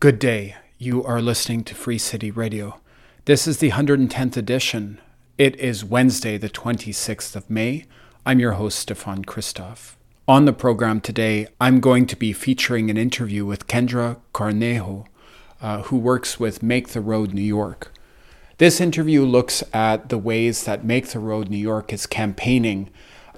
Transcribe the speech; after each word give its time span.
Good 0.00 0.20
day. 0.20 0.54
You 0.78 1.02
are 1.02 1.20
listening 1.20 1.64
to 1.64 1.74
Free 1.74 1.98
City 1.98 2.30
Radio. 2.30 2.78
This 3.24 3.48
is 3.48 3.58
the 3.58 3.72
110th 3.72 4.36
edition. 4.36 5.00
It 5.36 5.56
is 5.56 5.84
Wednesday, 5.84 6.38
the 6.38 6.48
26th 6.48 7.34
of 7.34 7.50
May. 7.50 7.84
I'm 8.24 8.38
your 8.38 8.52
host, 8.52 8.78
Stefan 8.78 9.24
Christoff. 9.24 9.96
On 10.28 10.44
the 10.44 10.52
program 10.52 11.00
today, 11.00 11.48
I'm 11.60 11.80
going 11.80 12.06
to 12.06 12.14
be 12.14 12.32
featuring 12.32 12.90
an 12.90 12.96
interview 12.96 13.44
with 13.44 13.66
Kendra 13.66 14.18
Cornejo, 14.32 15.06
uh, 15.60 15.82
who 15.82 15.96
works 15.96 16.38
with 16.38 16.62
Make 16.62 16.90
the 16.90 17.00
Road 17.00 17.34
New 17.34 17.42
York. 17.42 17.92
This 18.58 18.80
interview 18.80 19.24
looks 19.24 19.64
at 19.72 20.10
the 20.10 20.18
ways 20.18 20.62
that 20.62 20.84
Make 20.84 21.08
the 21.08 21.18
Road 21.18 21.48
New 21.48 21.56
York 21.56 21.92
is 21.92 22.06
campaigning, 22.06 22.88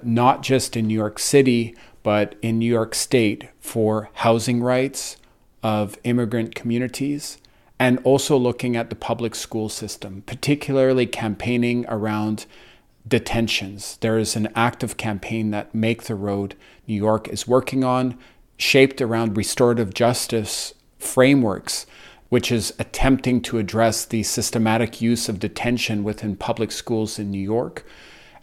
not 0.03 0.43
just 0.43 0.77
in 0.77 0.85
New 0.85 0.93
York 0.93 1.17
City, 1.17 1.75
but 2.03 2.35
in 2.43 2.59
New 2.59 2.71
York 2.71 2.93
State 2.93 3.49
for 3.59 4.11
housing 4.13 4.61
rights 4.61 5.17
of 5.63 5.97
immigrant 6.03 6.55
communities 6.55 7.37
and 7.79 7.99
also 8.03 8.37
looking 8.37 8.75
at 8.75 8.89
the 8.89 8.95
public 8.95 9.33
school 9.33 9.67
system, 9.67 10.23
particularly 10.25 11.07
campaigning 11.07 11.85
around 11.87 12.45
detentions. 13.07 13.97
There 14.01 14.19
is 14.19 14.35
an 14.35 14.49
active 14.55 14.97
campaign 14.97 15.51
that 15.51 15.73
Make 15.73 16.03
the 16.03 16.15
Road 16.15 16.55
New 16.87 16.95
York 16.95 17.27
is 17.27 17.47
working 17.47 17.83
on, 17.83 18.17
shaped 18.57 19.01
around 19.01 19.35
restorative 19.35 19.93
justice 19.93 20.75
frameworks, 20.99 21.87
which 22.29 22.51
is 22.51 22.73
attempting 22.77 23.41
to 23.41 23.57
address 23.57 24.05
the 24.05 24.23
systematic 24.23 25.01
use 25.01 25.27
of 25.27 25.39
detention 25.39 26.03
within 26.03 26.35
public 26.35 26.71
schools 26.71 27.17
in 27.17 27.31
New 27.31 27.41
York, 27.41 27.83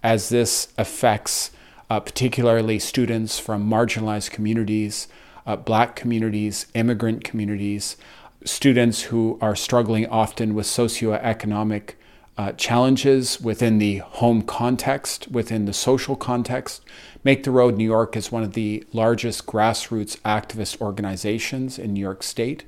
as 0.02 0.28
this 0.28 0.68
affects 0.76 1.52
uh, 1.88 2.00
particularly 2.00 2.78
students 2.78 3.38
from 3.38 3.70
marginalized 3.70 4.30
communities 4.30 5.08
uh, 5.46 5.56
black 5.56 5.96
communities, 5.96 6.66
immigrant 6.74 7.24
communities, 7.24 7.96
students 8.44 9.02
who 9.02 9.38
are 9.40 9.56
struggling 9.56 10.06
often 10.06 10.54
with 10.54 10.66
socioeconomic 10.66 11.94
uh, 12.36 12.52
challenges 12.52 13.40
within 13.40 13.78
the 13.78 13.98
home 13.98 14.42
context, 14.42 15.26
within 15.28 15.64
the 15.64 15.72
social 15.72 16.14
context. 16.14 16.84
Make 17.24 17.42
the 17.42 17.50
Road 17.50 17.76
New 17.76 17.84
York 17.84 18.16
is 18.16 18.30
one 18.30 18.44
of 18.44 18.52
the 18.52 18.84
largest 18.92 19.44
grassroots 19.44 20.18
activist 20.20 20.80
organizations 20.80 21.78
in 21.78 21.92
New 21.92 22.00
York 22.00 22.22
State. 22.22 22.64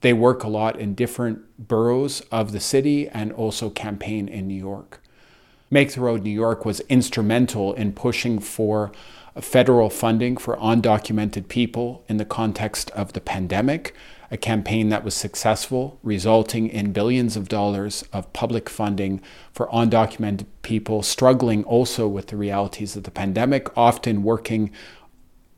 They 0.00 0.12
work 0.12 0.44
a 0.44 0.48
lot 0.48 0.78
in 0.78 0.94
different 0.94 1.42
boroughs 1.58 2.20
of 2.30 2.52
the 2.52 2.60
city 2.60 3.08
and 3.08 3.32
also 3.32 3.68
campaign 3.68 4.28
in 4.28 4.46
New 4.46 4.54
York. 4.54 5.02
Make 5.70 5.92
the 5.92 6.00
Road 6.00 6.22
New 6.22 6.30
York 6.30 6.64
was 6.64 6.80
instrumental 6.88 7.74
in 7.74 7.92
pushing 7.92 8.38
for 8.38 8.92
federal 9.40 9.90
funding 9.90 10.36
for 10.36 10.56
undocumented 10.56 11.48
people 11.48 12.04
in 12.08 12.16
the 12.16 12.24
context 12.24 12.90
of 12.90 13.12
the 13.12 13.20
pandemic, 13.20 13.94
a 14.30 14.36
campaign 14.36 14.88
that 14.90 15.04
was 15.04 15.14
successful, 15.14 15.98
resulting 16.02 16.68
in 16.68 16.92
billions 16.92 17.36
of 17.36 17.48
dollars 17.48 18.04
of 18.12 18.32
public 18.32 18.68
funding 18.68 19.20
for 19.52 19.66
undocumented 19.68 20.46
people 20.62 21.02
struggling 21.02 21.64
also 21.64 22.06
with 22.06 22.28
the 22.28 22.36
realities 22.36 22.94
of 22.96 23.04
the 23.04 23.10
pandemic, 23.10 23.76
often 23.76 24.22
working 24.22 24.70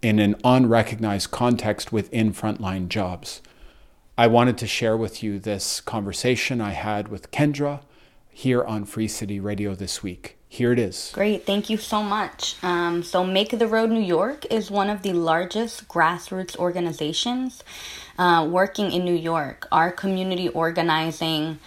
in 0.00 0.18
an 0.18 0.34
unrecognized 0.42 1.30
context 1.30 1.92
within 1.92 2.32
frontline 2.32 2.88
jobs. 2.88 3.42
I 4.16 4.26
wanted 4.26 4.58
to 4.58 4.66
share 4.66 4.96
with 4.96 5.22
you 5.22 5.38
this 5.38 5.80
conversation 5.80 6.60
I 6.60 6.70
had 6.70 7.08
with 7.08 7.30
Kendra 7.30 7.80
here 8.32 8.64
on 8.64 8.84
Free 8.84 9.08
City 9.08 9.38
Radio 9.38 9.74
this 9.74 10.02
week. 10.02 10.36
Here 10.48 10.72
it 10.72 10.78
is. 10.78 11.12
Great, 11.14 11.46
thank 11.46 11.70
you 11.70 11.76
so 11.76 12.02
much. 12.02 12.56
Um, 12.62 13.02
so, 13.02 13.24
Make 13.24 13.58
the 13.58 13.66
Road 13.66 13.90
New 13.90 14.00
York 14.00 14.44
is 14.50 14.70
one 14.70 14.90
of 14.90 15.02
the 15.02 15.12
largest 15.12 15.88
grassroots 15.88 16.56
organizations 16.58 17.62
uh, 18.18 18.46
working 18.50 18.92
in 18.92 19.04
New 19.04 19.14
York. 19.14 19.66
Our 19.72 19.90
community 19.90 20.48
organizing 20.48 21.58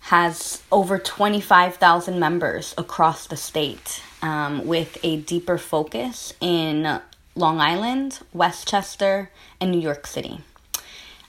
has 0.00 0.62
over 0.70 0.98
25,000 0.98 2.18
members 2.18 2.74
across 2.78 3.26
the 3.26 3.36
state 3.36 4.02
um, 4.22 4.66
with 4.66 4.98
a 5.02 5.18
deeper 5.18 5.58
focus 5.58 6.32
in 6.40 7.00
Long 7.34 7.60
Island, 7.60 8.20
Westchester, 8.32 9.30
and 9.60 9.70
New 9.70 9.80
York 9.80 10.06
City. 10.06 10.40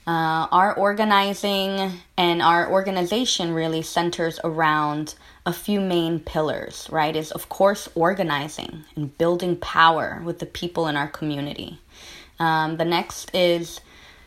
Uh, 0.07 0.47
our 0.51 0.73
organizing 0.73 2.01
and 2.17 2.41
our 2.41 2.72
organization 2.72 3.53
really 3.53 3.84
centers 3.84 4.39
around 4.44 5.13
a 5.45 5.53
few 5.53 5.79
main 5.79 6.19
pillars, 6.19 6.88
right? 6.91 7.16
Is 7.16 7.31
of 7.31 7.50
course 7.50 7.88
organizing 7.94 8.84
and 8.95 9.16
building 9.17 9.56
power 9.57 10.22
with 10.25 10.39
the 10.39 10.47
people 10.47 10.88
in 10.88 10.95
our 10.95 11.07
community. 11.07 11.79
Um, 12.39 12.78
the 12.78 12.85
next 12.85 13.34
is 13.35 13.79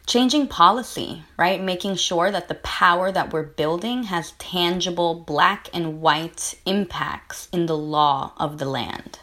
changing 0.07 0.47
policy, 0.47 1.25
right? 1.37 1.61
Making 1.61 1.97
sure 1.97 2.31
that 2.31 2.47
the 2.47 2.55
power 2.57 3.11
that 3.11 3.33
we're 3.33 3.43
building 3.43 4.05
has 4.05 4.33
tangible 4.33 5.15
black 5.15 5.69
and 5.73 6.01
white 6.01 6.55
impacts 6.67 7.49
in 7.53 7.67
the 7.67 7.77
law 7.77 8.33
of 8.37 8.59
the 8.59 8.67
land. 8.67 9.19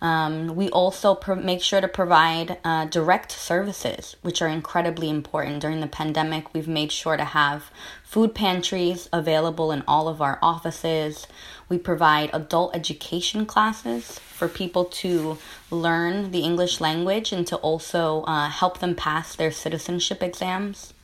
Um, 0.00 0.54
we 0.54 0.68
also 0.70 1.18
make 1.36 1.60
sure 1.62 1.80
to 1.80 1.88
provide 1.88 2.58
uh, 2.64 2.84
direct 2.86 3.32
services, 3.32 4.16
which 4.22 4.40
are 4.40 4.48
incredibly 4.48 5.10
important. 5.10 5.60
During 5.60 5.80
the 5.80 5.88
pandemic, 5.88 6.54
we've 6.54 6.68
made 6.68 6.92
sure 6.92 7.16
to 7.16 7.24
have 7.24 7.70
food 8.04 8.34
pantries 8.34 9.08
available 9.12 9.72
in 9.72 9.82
all 9.88 10.08
of 10.08 10.22
our 10.22 10.38
offices. 10.40 11.26
We 11.68 11.78
provide 11.78 12.30
adult 12.32 12.76
education 12.76 13.44
classes 13.44 14.18
for 14.18 14.48
people 14.48 14.84
to 14.84 15.38
learn 15.70 16.30
the 16.30 16.40
English 16.40 16.80
language 16.80 17.32
and 17.32 17.46
to 17.48 17.56
also 17.56 18.22
uh, 18.22 18.48
help 18.48 18.78
them 18.78 18.94
pass 18.94 19.34
their 19.34 19.50
citizenship 19.50 20.22
exams. 20.22 20.94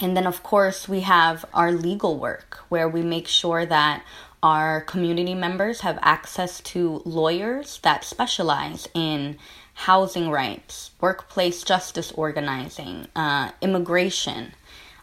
And 0.00 0.16
then, 0.16 0.26
of 0.26 0.42
course, 0.42 0.88
we 0.88 1.00
have 1.00 1.44
our 1.52 1.70
legal 1.70 2.16
work 2.16 2.64
where 2.70 2.88
we 2.88 3.02
make 3.02 3.28
sure 3.28 3.66
that 3.66 4.02
our 4.42 4.80
community 4.82 5.34
members 5.34 5.80
have 5.80 5.98
access 6.02 6.60
to 6.60 7.02
lawyers 7.04 7.78
that 7.82 8.04
specialize 8.04 8.88
in 8.94 9.38
housing 9.74 10.30
rights, 10.30 10.90
workplace 11.00 11.62
justice 11.62 12.12
organizing, 12.12 13.06
uh, 13.14 13.50
immigration. 13.60 14.52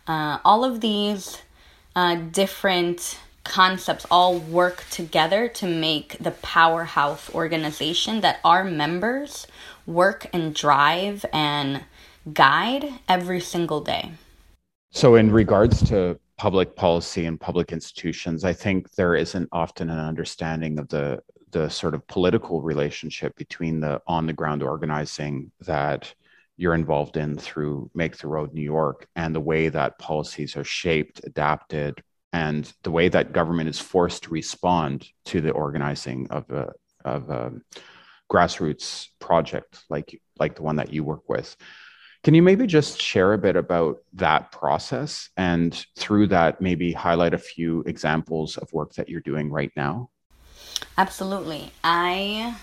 Uh, 0.08 0.40
all 0.44 0.64
of 0.64 0.82
these 0.82 1.42
uh, 1.96 2.16
different 2.16 3.20
concepts 3.44 4.06
all 4.12 4.38
work 4.38 4.86
together 4.92 5.48
to 5.48 5.66
make 5.66 6.18
the 6.20 6.32
powerhouse 6.32 7.34
organization 7.34 8.22
that 8.22 8.40
our 8.44 8.64
members 8.64 9.48
work 9.88 10.28
and 10.34 10.54
drive 10.54 11.26
and 11.34 11.84
guide 12.32 12.94
every 13.08 13.40
single 13.40 13.82
day. 13.82 14.12
So, 14.92 15.16
in 15.16 15.32
regards 15.32 15.88
to 15.90 16.20
public 16.40 16.74
policy 16.74 17.26
and 17.26 17.40
public 17.40 17.74
institutions, 17.74 18.46
I 18.46 18.54
think 18.54 18.94
there 18.94 19.14
isn't 19.14 19.50
often 19.52 19.90
an 19.90 20.00
understanding 20.00 20.80
of 20.80 20.88
the 20.88 21.22
the 21.52 21.68
sort 21.68 21.96
of 21.96 22.08
political 22.08 22.62
relationship 22.62 23.36
between 23.36 23.80
the 23.80 24.02
on 24.08 24.26
the 24.26 24.34
ground 24.34 24.64
organizing 24.64 25.52
that 25.62 26.14
you're 26.58 26.76
involved 26.76 27.18
in 27.18 27.38
through 27.38 27.92
Make 27.94 28.18
the 28.18 28.28
Road 28.28 28.54
New 28.54 28.62
York 28.62 29.08
and 29.16 29.36
the 29.36 29.42
way 29.42 29.70
that 29.70 30.00
policies 30.00 30.56
are 30.56 30.64
shaped, 30.64 31.22
adapted, 31.26 32.02
and 32.32 32.72
the 32.84 32.92
way 32.92 33.10
that 33.10 33.34
government 33.34 33.68
is 33.68 33.80
forced 33.80 34.24
to 34.24 34.30
respond 34.30 35.08
to 35.26 35.42
the 35.42 35.52
organizing 35.52 36.28
of 36.30 36.50
a 36.52 36.72
of 37.04 37.30
a 37.30 37.52
grassroots 38.32 39.08
project 39.20 39.84
like 39.90 40.22
like 40.40 40.56
the 40.56 40.64
one 40.64 40.78
that 40.78 40.94
you 40.94 41.04
work 41.04 41.28
with. 41.28 41.58
Can 42.24 42.34
you 42.34 42.42
maybe 42.42 42.68
just 42.68 43.02
share 43.02 43.32
a 43.32 43.38
bit 43.38 43.56
about 43.56 44.02
that 44.14 44.52
process 44.52 45.30
and 45.38 45.86
through 45.96 46.28
that, 46.28 46.60
maybe 46.60 46.92
highlight 46.92 47.34
a 47.34 47.38
few 47.38 47.82
examples 47.84 48.58
of 48.58 48.72
work 48.74 48.94
that 48.96 49.08
you're 49.08 49.22
doing 49.22 49.50
right 49.50 49.72
now? 49.78 50.10
Absolutely. 50.98 51.72
I, 51.82 52.58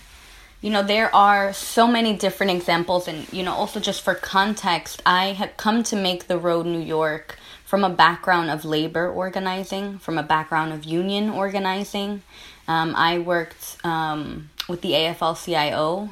you 0.61 0.69
know, 0.69 0.83
there 0.83 1.13
are 1.15 1.53
so 1.53 1.87
many 1.87 2.15
different 2.15 2.51
examples. 2.51 3.07
And, 3.07 3.31
you 3.33 3.41
know, 3.41 3.53
also 3.53 3.79
just 3.79 4.03
for 4.03 4.13
context, 4.13 5.01
I 5.07 5.33
had 5.33 5.57
come 5.57 5.81
to 5.83 5.95
make 5.95 6.27
the 6.27 6.37
road 6.37 6.67
New 6.67 6.79
York 6.79 7.39
from 7.65 7.83
a 7.83 7.89
background 7.89 8.51
of 8.51 8.63
labor 8.63 9.09
organizing, 9.09 9.97
from 9.97 10.19
a 10.19 10.23
background 10.23 10.71
of 10.71 10.85
union 10.85 11.31
organizing. 11.31 12.21
Um, 12.67 12.93
I 12.95 13.17
worked 13.17 13.77
um, 13.83 14.51
with 14.69 14.81
the 14.81 14.91
AFL 14.91 15.43
CIO 15.43 16.09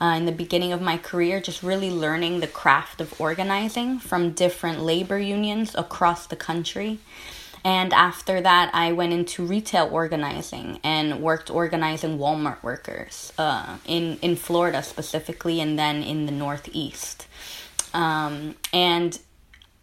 uh, 0.00 0.14
in 0.16 0.26
the 0.26 0.32
beginning 0.32 0.72
of 0.72 0.80
my 0.80 0.98
career, 0.98 1.40
just 1.40 1.62
really 1.62 1.90
learning 1.90 2.40
the 2.40 2.46
craft 2.46 3.00
of 3.00 3.18
organizing 3.20 3.98
from 3.98 4.32
different 4.32 4.80
labor 4.82 5.18
unions 5.18 5.74
across 5.74 6.26
the 6.26 6.36
country. 6.36 6.98
And 7.64 7.92
after 7.92 8.40
that, 8.40 8.70
I 8.74 8.92
went 8.92 9.12
into 9.12 9.44
retail 9.44 9.88
organizing 9.90 10.78
and 10.84 11.20
worked 11.20 11.50
organizing 11.50 12.18
Walmart 12.18 12.62
workers 12.62 13.32
uh, 13.38 13.78
in, 13.84 14.18
in 14.22 14.36
Florida 14.36 14.82
specifically, 14.82 15.60
and 15.60 15.76
then 15.76 16.02
in 16.02 16.26
the 16.26 16.32
Northeast. 16.32 17.26
Um, 17.92 18.54
and 18.72 19.18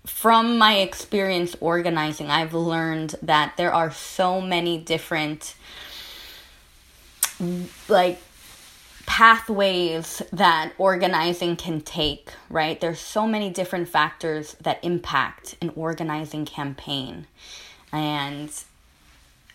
from 0.05 0.57
my 0.57 0.75
experience 0.75 1.57
organizing, 1.59 2.29
I've 2.29 2.53
learned 2.53 3.15
that 3.21 3.57
there 3.57 3.73
are 3.73 3.91
so 3.91 4.39
many 4.39 4.77
different, 4.77 5.55
like, 7.89 8.21
pathways 9.05 10.21
that 10.31 10.73
organizing 10.77 11.55
can 11.55 11.81
take, 11.81 12.31
right? 12.49 12.79
There's 12.79 12.99
so 12.99 13.27
many 13.27 13.49
different 13.49 13.89
factors 13.89 14.55
that 14.61 14.83
impact 14.83 15.55
an 15.61 15.71
organizing 15.75 16.45
campaign. 16.45 17.27
And 17.91 18.49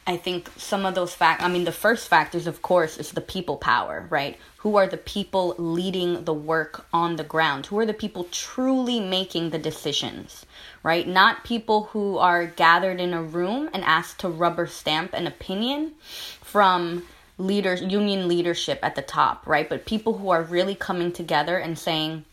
I 0.07 0.17
think 0.17 0.49
some 0.57 0.87
of 0.87 0.95
those 0.95 1.15
fact 1.15 1.43
I 1.43 1.49
mean 1.49 1.65
the 1.65 1.73
first 1.73 2.09
factors 2.09 2.47
of 2.47 2.63
course 2.63 2.97
is 2.97 3.13
the 3.13 3.21
people 3.21 3.59
power, 3.59 4.07
right? 4.09 4.39
Who 4.59 4.77
are 4.77 4.87
the 4.87 4.97
people 4.97 5.55
leading 5.59 6.25
the 6.25 6.33
work 6.33 6.87
on 6.93 7.17
the 7.17 7.25
ground? 7.25 7.67
Who 7.67 7.79
are 7.79 7.87
the 7.87 7.93
people 7.93 8.25
truly 8.31 9.01
making 9.01 9.51
the 9.51 9.59
decisions, 9.59 10.47
right? 10.83 11.07
Not 11.07 11.45
people 11.45 11.85
who 11.93 12.17
are 12.17 12.47
gathered 12.47 13.01
in 13.01 13.13
a 13.13 13.23
room 13.23 13.69
and 13.75 13.85
asked 13.85 14.21
to 14.21 14.29
rubber 14.29 14.67
stamp 14.67 15.13
an 15.13 15.27
opinion 15.27 15.93
from 16.41 17.05
leaders 17.39 17.81
union 17.81 18.29
leadership 18.29 18.81
at 18.83 18.97
the 18.97 19.03
top, 19.03 19.47
right? 19.47 19.69
But 19.69 19.87
people 19.87 20.19
who 20.19 20.31
are 20.31 20.43
really 20.43 20.75
coming 20.75 21.13
together 21.13 21.57
and 21.57 21.79
saying, 21.79 22.25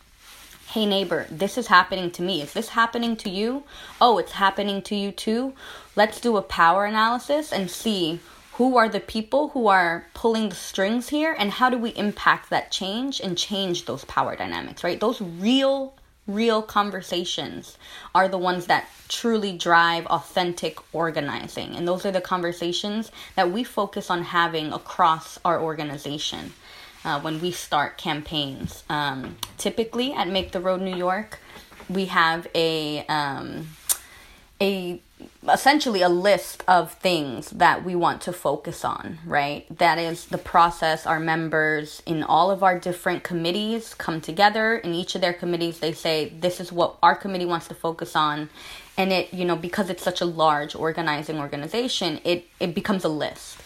Hey 0.67 0.85
neighbor, 0.85 1.27
this 1.29 1.57
is 1.57 1.67
happening 1.67 2.11
to 2.11 2.23
me. 2.23 2.41
Is 2.41 2.53
this 2.53 2.69
happening 2.69 3.15
to 3.17 3.29
you? 3.29 3.63
Oh, 4.01 4.17
it's 4.17 4.33
happening 4.33 4.81
to 4.83 4.95
you 4.95 5.11
too. 5.11 5.53
Let's 5.95 6.19
do 6.19 6.37
a 6.37 6.41
power 6.41 6.85
analysis 6.85 7.53
and 7.53 7.69
see 7.69 8.19
who 8.53 8.77
are 8.77 8.89
the 8.89 8.99
people 8.99 9.49
who 9.49 9.67
are 9.67 10.07
pulling 10.13 10.49
the 10.49 10.55
strings 10.55 11.09
here 11.09 11.35
and 11.37 11.51
how 11.51 11.69
do 11.69 11.77
we 11.77 11.91
impact 11.91 12.49
that 12.49 12.71
change 12.71 13.19
and 13.19 13.37
change 13.37 13.85
those 13.85 14.05
power 14.05 14.35
dynamics, 14.35 14.83
right? 14.83 14.99
Those 14.99 15.21
real 15.21 15.93
real 16.27 16.61
conversations 16.61 17.77
are 18.13 18.27
the 18.27 18.37
ones 18.37 18.65
that 18.67 18.89
truly 19.07 19.57
drive 19.57 20.05
authentic 20.07 20.77
organizing. 20.93 21.75
And 21.75 21.87
those 21.87 22.05
are 22.05 22.11
the 22.11 22.21
conversations 22.21 23.11
that 23.35 23.51
we 23.51 23.63
focus 23.63 24.09
on 24.09 24.23
having 24.23 24.73
across 24.73 25.39
our 25.45 25.61
organization 25.61 26.53
uh, 27.03 27.19
when 27.21 27.39
we 27.41 27.51
start 27.51 27.97
campaigns. 27.97 28.83
Um, 28.89 29.37
typically 29.57 30.13
at 30.13 30.27
Make 30.27 30.51
the 30.51 30.59
Road 30.59 30.81
New 30.81 30.95
York, 30.95 31.39
we 31.87 32.05
have 32.05 32.47
a 32.55 33.05
um, 33.05 33.67
a 34.59 34.99
essentially 35.49 36.01
a 36.01 36.09
list 36.09 36.63
of 36.67 36.91
things 36.93 37.49
that 37.51 37.85
we 37.85 37.95
want 37.95 38.21
to 38.21 38.33
focus 38.33 38.83
on, 38.83 39.19
right? 39.25 39.65
That 39.77 39.97
is 39.97 40.25
the 40.25 40.37
process 40.37 41.05
our 41.05 41.19
members 41.19 42.01
in 42.05 42.23
all 42.23 42.51
of 42.51 42.63
our 42.63 42.77
different 42.77 43.23
committees 43.23 43.93
come 43.93 44.21
together. 44.21 44.77
In 44.77 44.93
each 44.93 45.15
of 45.15 45.21
their 45.21 45.33
committees, 45.33 45.79
they 45.79 45.93
say, 45.93 46.29
This 46.39 46.59
is 46.59 46.71
what 46.71 46.97
our 47.01 47.15
committee 47.15 47.45
wants 47.45 47.67
to 47.67 47.75
focus 47.75 48.15
on. 48.15 48.49
And 48.97 49.11
it, 49.11 49.33
you 49.33 49.45
know, 49.45 49.55
because 49.55 49.89
it's 49.89 50.03
such 50.03 50.21
a 50.21 50.25
large 50.25 50.75
organizing 50.75 51.39
organization, 51.39 52.19
it, 52.23 52.47
it 52.59 52.73
becomes 52.73 53.03
a 53.03 53.09
list. 53.09 53.57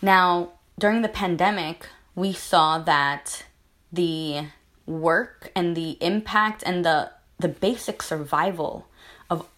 Now, 0.00 0.52
during 0.78 1.02
the 1.02 1.08
pandemic, 1.08 1.86
we 2.14 2.32
saw 2.32 2.78
that 2.78 3.44
the 3.92 4.46
work 4.86 5.50
and 5.54 5.76
the 5.76 5.96
impact 6.00 6.62
and 6.66 6.84
the 6.84 7.10
the 7.38 7.48
basic 7.48 8.02
survival 8.02 8.86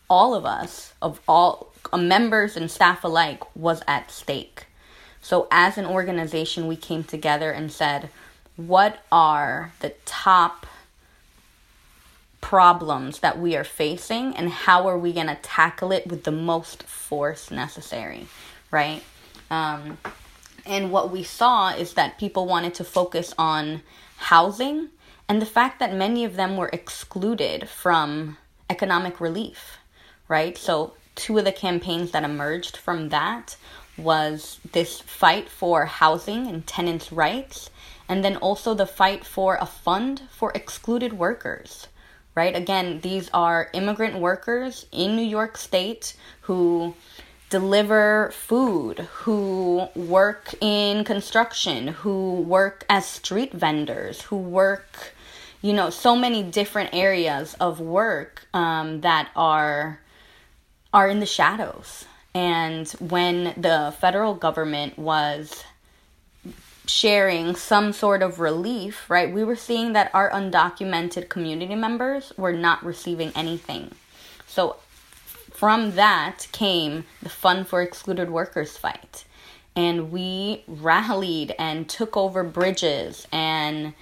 all 0.09 0.35
of 0.35 0.45
us 0.45 0.95
of 1.01 1.21
all 1.27 1.73
uh, 1.93 1.97
members 1.97 2.57
and 2.57 2.71
staff 2.71 3.05
alike 3.05 3.43
was 3.57 3.83
at 3.87 4.11
stake. 4.11 4.67
So 5.21 5.49
as 5.51 5.79
an 5.79 5.87
organization 5.87 6.67
we 6.67 6.77
came 6.77 7.05
together 7.05 7.51
and 7.51 7.71
said 7.73 8.11
what 8.57 9.05
are 9.11 9.73
the 9.81 9.95
top 10.05 10.67
problems 12.41 13.21
that 13.21 13.39
we 13.39 13.57
are 13.57 13.65
facing 13.65 14.37
and 14.37 14.51
how 14.51 14.87
are 14.87 14.99
we 14.99 15.13
going 15.13 15.27
to 15.27 15.35
tackle 15.37 15.91
it 15.93 16.07
with 16.07 16.25
the 16.25 16.31
most 16.31 16.83
force 16.83 17.51
necessary 17.51 18.29
right? 18.75 19.05
Um, 19.51 19.99
and 20.67 20.91
what 20.91 21.13
we 21.13 21.23
saw 21.23 21.71
is 21.71 21.95
that 21.95 22.19
people 22.19 22.47
wanted 22.47 22.75
to 22.75 22.85
focus 22.85 23.33
on 23.39 23.83
housing 24.17 24.89
and 25.29 25.41
the 25.41 25.47
fact 25.47 25.79
that 25.79 25.95
many 25.95 26.25
of 26.25 26.35
them 26.35 26.57
were 26.57 26.69
excluded 26.73 27.69
from 27.69 28.37
economic 28.69 29.21
relief, 29.21 29.79
right? 30.35 30.59
So, 30.59 30.95
two 31.15 31.39
of 31.39 31.45
the 31.45 31.53
campaigns 31.53 32.11
that 32.11 32.25
emerged 32.25 32.77
from 32.77 33.11
that 33.11 33.57
was 33.97 34.59
this 34.73 35.01
fight 35.01 35.49
for 35.49 35.87
housing 35.87 36.49
and 36.49 36.67
tenants' 36.67 37.13
rights, 37.13 37.71
and 38.09 38.25
then 38.25 38.37
also 38.39 38.75
the 38.75 38.85
fight 39.01 39.25
for 39.25 39.57
a 39.61 39.67
fund 39.67 40.23
for 40.33 40.51
excluded 40.53 41.13
workers, 41.13 41.87
right? 42.35 42.57
Again, 42.57 42.99
these 43.03 43.31
are 43.33 43.71
immigrant 43.75 44.19
workers 44.19 44.87
in 44.91 45.15
New 45.15 45.29
York 45.39 45.57
State 45.57 46.17
who 46.41 46.97
deliver 47.49 48.33
food, 48.33 48.99
who 49.23 49.87
work 49.95 50.53
in 50.61 51.05
construction, 51.05 51.87
who 52.03 52.41
work 52.41 52.85
as 52.91 53.07
street 53.07 53.53
vendors, 53.53 54.23
who 54.23 54.37
work, 54.37 55.15
you 55.63 55.73
know, 55.73 55.91
so 55.91 56.17
many 56.17 56.43
different 56.43 56.91
areas 56.93 57.55
of 57.61 57.79
work 57.79 58.49
um, 58.53 59.01
that 59.03 59.29
are 59.37 60.01
are 60.95 61.09
in 61.09 61.21
the 61.21 61.27
shadows. 61.27 62.07
And 62.35 62.89
when 62.93 63.53
the 63.57 63.95
federal 64.01 64.35
government 64.35 64.99
was 64.99 65.65
sharing 66.87 67.57
some 67.57 67.93
sort 67.93 68.23
of 68.23 68.41
relief, 68.41 69.11
right, 69.11 69.33
we 69.33 69.43
were 69.45 69.57
seeing 69.57 69.93
that 69.95 70.11
our 70.15 70.31
undocumented 70.31 71.29
community 71.29 71.75
members 71.75 72.33
were 72.37 72.53
not 72.53 72.85
receiving 72.85 73.33
anything. 73.35 73.91
So 74.47 74.77
from 75.53 75.93
that 75.93 76.47
came 76.53 77.05
the 77.23 77.29
Fund 77.29 77.67
for 77.67 77.83
Excluded 77.83 78.31
Workers 78.31 78.77
fight. 78.77 79.25
And 79.77 80.13
we 80.13 80.63
rallied 80.69 81.55
and 81.59 81.89
took 81.89 82.17
over 82.17 82.45
bridges 82.45 83.27
and 83.33 83.95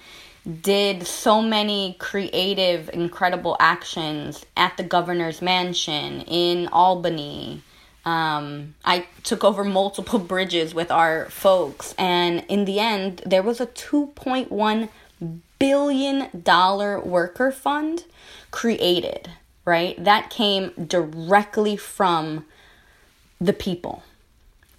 did 0.61 1.07
so 1.07 1.41
many 1.41 1.95
creative, 1.99 2.89
incredible 2.93 3.55
actions 3.59 4.45
at 4.57 4.75
the 4.77 4.83
governor's 4.83 5.41
mansion 5.41 6.21
in 6.21 6.67
Albany. 6.67 7.61
Um, 8.05 8.75
I 8.83 9.07
took 9.23 9.43
over 9.43 9.63
multiple 9.63 10.19
bridges 10.33 10.73
with 10.73 10.91
our 10.91 11.29
folks, 11.29 11.95
and 11.97 12.45
in 12.49 12.65
the 12.65 12.79
end, 12.79 13.21
there 13.25 13.43
was 13.43 13.61
a 13.61 13.67
$2.1 13.67 14.89
billion 15.59 16.29
worker 17.05 17.51
fund 17.51 18.05
created 18.51 19.29
right? 19.65 20.01
That 20.03 20.29
came 20.29 20.71
directly 20.87 21.77
from 21.77 22.45
the 23.39 23.53
people. 23.53 24.03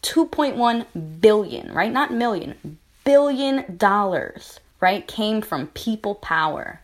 2.1 0.03 1.21
billion, 1.21 1.73
right? 1.73 1.93
Not 1.93 2.13
million, 2.13 2.79
billion 3.05 3.77
dollars, 3.77 4.61
right? 4.81 5.07
Came 5.07 5.41
from 5.41 5.69
people 5.69 6.15
power. 6.17 6.81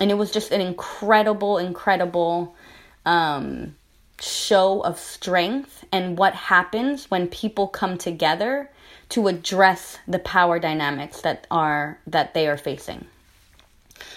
And 0.00 0.10
it 0.10 0.14
was 0.14 0.30
just 0.30 0.52
an 0.52 0.60
incredible, 0.60 1.58
incredible 1.58 2.54
um, 3.04 3.76
show 4.20 4.80
of 4.80 4.98
strength 4.98 5.84
and 5.92 6.18
what 6.18 6.34
happens 6.34 7.10
when 7.10 7.28
people 7.28 7.68
come 7.68 7.98
together 7.98 8.70
to 9.10 9.28
address 9.28 9.98
the 10.08 10.18
power 10.18 10.58
dynamics 10.58 11.20
that 11.20 11.46
are 11.50 11.98
that 12.06 12.34
they 12.34 12.48
are 12.48 12.56
facing. 12.56 13.06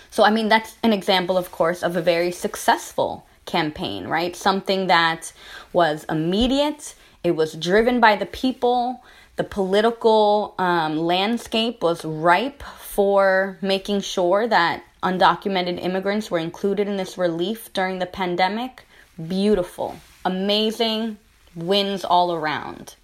So, 0.10 0.24
I 0.24 0.32
mean, 0.32 0.50
that's 0.50 0.76
an 0.84 0.92
example, 0.92 1.38
of 1.38 1.52
course, 1.52 1.84
of 1.84 1.96
a 1.96 2.02
very 2.02 2.32
successful 2.32 3.26
campaign, 3.46 4.08
right? 4.08 4.36
Something 4.36 4.88
that 4.88 5.32
was 5.72 6.06
immediate, 6.10 6.96
it 7.24 7.32
was 7.32 7.54
driven 7.54 8.00
by 8.00 8.16
the 8.16 8.26
people. 8.26 9.04
The 9.36 9.44
political 9.44 10.56
um, 10.58 10.98
landscape 10.98 11.82
was 11.82 12.04
ripe 12.04 12.64
for 12.90 13.56
making 13.62 14.02
sure 14.02 14.48
that 14.48 14.84
undocumented 15.04 15.82
immigrants 15.82 16.32
were 16.32 16.40
included 16.40 16.88
in 16.88 16.98
this 16.98 17.20
relief 17.20 17.72
during 17.72 18.00
the 18.00 18.06
pandemic. 18.08 18.84
Beautiful, 19.28 19.98
amazing, 20.26 21.18
wins 21.56 22.04
all 22.04 22.34
around. 22.34 22.96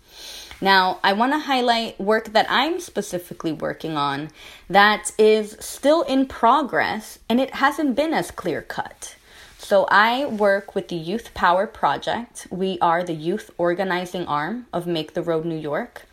Now, 0.60 1.00
I 1.04 1.14
want 1.14 1.34
to 1.34 1.40
highlight 1.40 2.00
work 2.02 2.34
that 2.34 2.48
I'm 2.50 2.80
specifically 2.80 3.52
working 3.52 3.96
on 3.96 4.32
that 4.72 5.12
is 5.20 5.56
still 5.60 6.02
in 6.02 6.26
progress 6.26 7.20
and 7.30 7.40
it 7.40 7.54
hasn't 7.54 7.96
been 7.96 8.12
as 8.12 8.32
clear 8.32 8.64
cut. 8.64 9.16
So, 9.60 9.86
I 9.92 10.26
work 10.26 10.74
with 10.74 10.88
the 10.88 10.96
Youth 10.96 11.34
Power 11.36 11.68
Project. 11.68 12.48
We 12.50 12.80
are 12.82 13.04
the 13.04 13.14
youth 13.14 13.52
organizing 13.60 14.26
arm 14.26 14.66
of 14.74 14.88
Make 14.88 15.14
the 15.14 15.22
Road 15.22 15.46
New 15.46 15.58
York. 15.58 16.08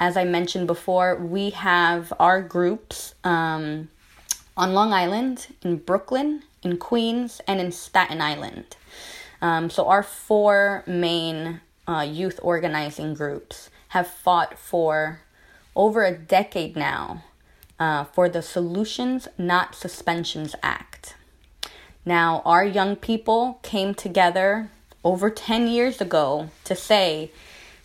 As 0.00 0.16
I 0.16 0.24
mentioned 0.24 0.66
before, 0.66 1.14
we 1.14 1.50
have 1.50 2.10
our 2.18 2.40
groups 2.40 3.14
um, 3.22 3.90
on 4.56 4.72
Long 4.72 4.94
Island, 4.94 5.48
in 5.60 5.76
Brooklyn, 5.76 6.42
in 6.62 6.78
Queens, 6.78 7.42
and 7.46 7.60
in 7.60 7.70
Staten 7.70 8.22
Island. 8.22 8.78
Um, 9.42 9.68
so, 9.68 9.88
our 9.88 10.02
four 10.02 10.84
main 10.86 11.60
uh, 11.86 12.00
youth 12.00 12.40
organizing 12.42 13.12
groups 13.12 13.68
have 13.88 14.06
fought 14.06 14.58
for 14.58 15.20
over 15.76 16.04
a 16.04 16.16
decade 16.16 16.76
now 16.76 17.22
uh, 17.78 18.04
for 18.04 18.26
the 18.30 18.40
Solutions 18.40 19.28
Not 19.36 19.74
Suspensions 19.74 20.54
Act. 20.62 21.14
Now, 22.06 22.40
our 22.46 22.64
young 22.64 22.96
people 22.96 23.58
came 23.62 23.94
together 23.94 24.70
over 25.04 25.28
10 25.28 25.68
years 25.68 26.00
ago 26.00 26.48
to 26.64 26.74
say, 26.74 27.30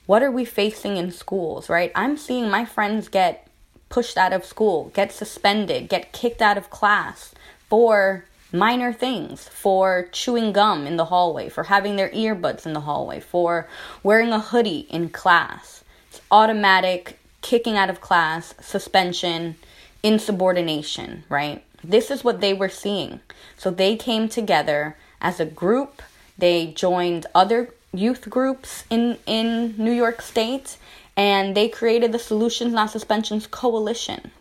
what 0.05 0.23
are 0.23 0.31
we 0.31 0.45
facing 0.45 0.97
in 0.97 1.11
schools, 1.11 1.69
right? 1.69 1.91
I'm 1.95 2.17
seeing 2.17 2.49
my 2.49 2.65
friends 2.65 3.07
get 3.07 3.47
pushed 3.89 4.17
out 4.17 4.33
of 4.33 4.45
school, 4.45 4.91
get 4.93 5.11
suspended, 5.11 5.89
get 5.89 6.11
kicked 6.11 6.41
out 6.41 6.57
of 6.57 6.69
class 6.69 7.33
for 7.69 8.25
minor 8.51 8.93
things, 8.93 9.47
for 9.49 10.07
chewing 10.11 10.53
gum 10.53 10.87
in 10.87 10.97
the 10.97 11.05
hallway, 11.05 11.49
for 11.49 11.63
having 11.63 11.95
their 11.95 12.09
earbuds 12.09 12.65
in 12.65 12.73
the 12.73 12.81
hallway, 12.81 13.19
for 13.19 13.67
wearing 14.03 14.31
a 14.31 14.39
hoodie 14.39 14.87
in 14.89 15.09
class. 15.09 15.83
It's 16.09 16.21
automatic 16.31 17.19
kicking 17.41 17.77
out 17.77 17.89
of 17.89 18.01
class, 18.01 18.55
suspension, 18.61 19.55
insubordination, 20.03 21.23
right? 21.29 21.63
This 21.83 22.09
is 22.09 22.23
what 22.23 22.41
they 22.41 22.53
were 22.53 22.69
seeing. 22.69 23.19
So 23.57 23.69
they 23.69 23.95
came 23.95 24.29
together 24.29 24.95
as 25.21 25.39
a 25.39 25.45
group. 25.45 26.01
They 26.37 26.67
joined 26.67 27.25
other 27.35 27.73
youth 27.97 28.29
groups 28.29 28.83
in, 28.89 29.17
in 29.25 29.75
New 29.77 29.91
York 29.91 30.21
State 30.21 30.77
and 31.17 31.55
they 31.55 31.69
created 31.69 32.11
the 32.11 32.19
Solutions 32.19 32.73
Not 32.73 32.91
Suspensions 32.91 33.47
Coalition. 33.47 34.31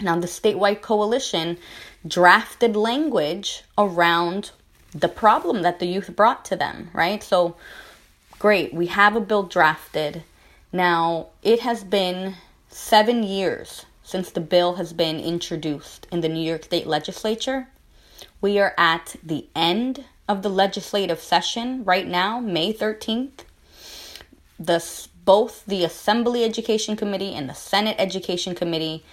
Now, 0.00 0.18
the 0.18 0.26
statewide 0.26 0.80
coalition 0.80 1.58
drafted 2.06 2.74
language 2.74 3.64
around 3.76 4.52
the 4.94 5.08
problem 5.08 5.62
that 5.62 5.78
the 5.78 5.86
youth 5.86 6.16
brought 6.16 6.44
to 6.46 6.56
them, 6.56 6.90
right? 6.94 7.22
So, 7.22 7.56
great, 8.38 8.72
we 8.72 8.86
have 8.86 9.14
a 9.14 9.20
bill 9.20 9.42
drafted. 9.42 10.22
Now, 10.72 11.28
it 11.42 11.60
has 11.60 11.84
been 11.84 12.36
seven 12.70 13.22
years 13.22 13.84
since 14.02 14.30
the 14.30 14.40
bill 14.40 14.74
has 14.74 14.92
been 14.92 15.20
introduced 15.20 16.06
in 16.10 16.20
the 16.22 16.28
New 16.28 16.40
York 16.40 16.64
State 16.64 16.86
legislature. 16.86 17.68
We 18.40 18.58
are 18.58 18.74
at 18.78 19.16
the 19.22 19.46
end 19.54 20.04
of 20.30 20.42
the 20.42 20.48
legislative 20.48 21.18
session 21.18 21.82
right 21.82 22.06
now, 22.06 22.38
May 22.38 22.72
13th. 22.72 23.40
The, 24.60 25.08
both 25.24 25.66
the 25.66 25.82
Assembly 25.82 26.44
Education 26.44 26.94
Committee 26.94 27.34
and 27.34 27.50
the 27.50 27.54
Senate 27.54 27.96
Education 27.98 28.54
Committee 28.54 29.04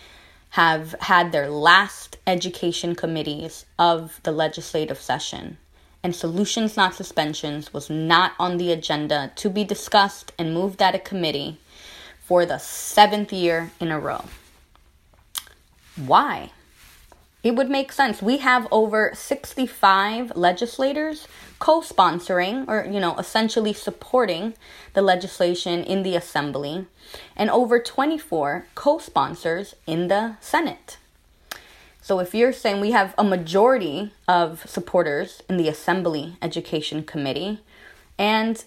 have 0.50 0.94
had 1.02 1.32
their 1.32 1.50
last 1.50 2.18
education 2.28 2.94
committees 2.94 3.66
of 3.80 4.20
the 4.22 4.32
legislative 4.32 5.02
session. 5.02 5.58
And 6.04 6.16
solutions, 6.16 6.78
not 6.78 6.94
suspensions, 6.94 7.74
was 7.74 7.90
not 7.90 8.34
on 8.38 8.58
the 8.58 8.72
agenda 8.72 9.32
to 9.38 9.50
be 9.50 9.64
discussed 9.64 10.32
and 10.38 10.54
moved 10.54 10.84
out 10.84 10.94
of 10.94 11.04
committee 11.04 11.58
for 12.20 12.46
the 12.46 12.60
seventh 12.60 13.34
year 13.34 13.72
in 13.80 13.92
a 13.92 14.00
row. 14.00 14.26
Why? 15.96 16.52
It 17.48 17.56
would 17.56 17.70
make 17.70 17.94
sense. 17.94 18.22
We 18.22 18.40
have 18.40 18.68
over 18.72 19.14
65 19.14 20.36
legislators 20.36 21.30
co 21.60 21.80
sponsoring 21.80 22.68
or, 22.68 22.86
you 22.86 23.00
know, 23.00 23.16
essentially 23.18 23.72
supporting 23.72 24.54
the 24.94 25.02
legislation 25.02 25.82
in 25.82 26.04
the 26.04 26.18
Assembly, 26.18 26.88
and 27.38 27.50
over 27.50 27.80
24 27.80 28.66
co 28.76 28.98
sponsors 28.98 29.76
in 29.86 30.10
the 30.10 30.36
Senate. 30.42 30.98
So 32.02 32.20
if 32.20 32.36
you're 32.36 32.52
saying 32.52 32.82
we 32.82 32.92
have 32.92 33.16
a 33.18 33.24
majority 33.24 34.12
of 34.28 34.70
supporters 34.70 35.42
in 35.48 35.56
the 35.56 35.70
Assembly 35.70 36.36
Education 36.42 37.02
Committee, 37.02 37.62
and 38.20 38.62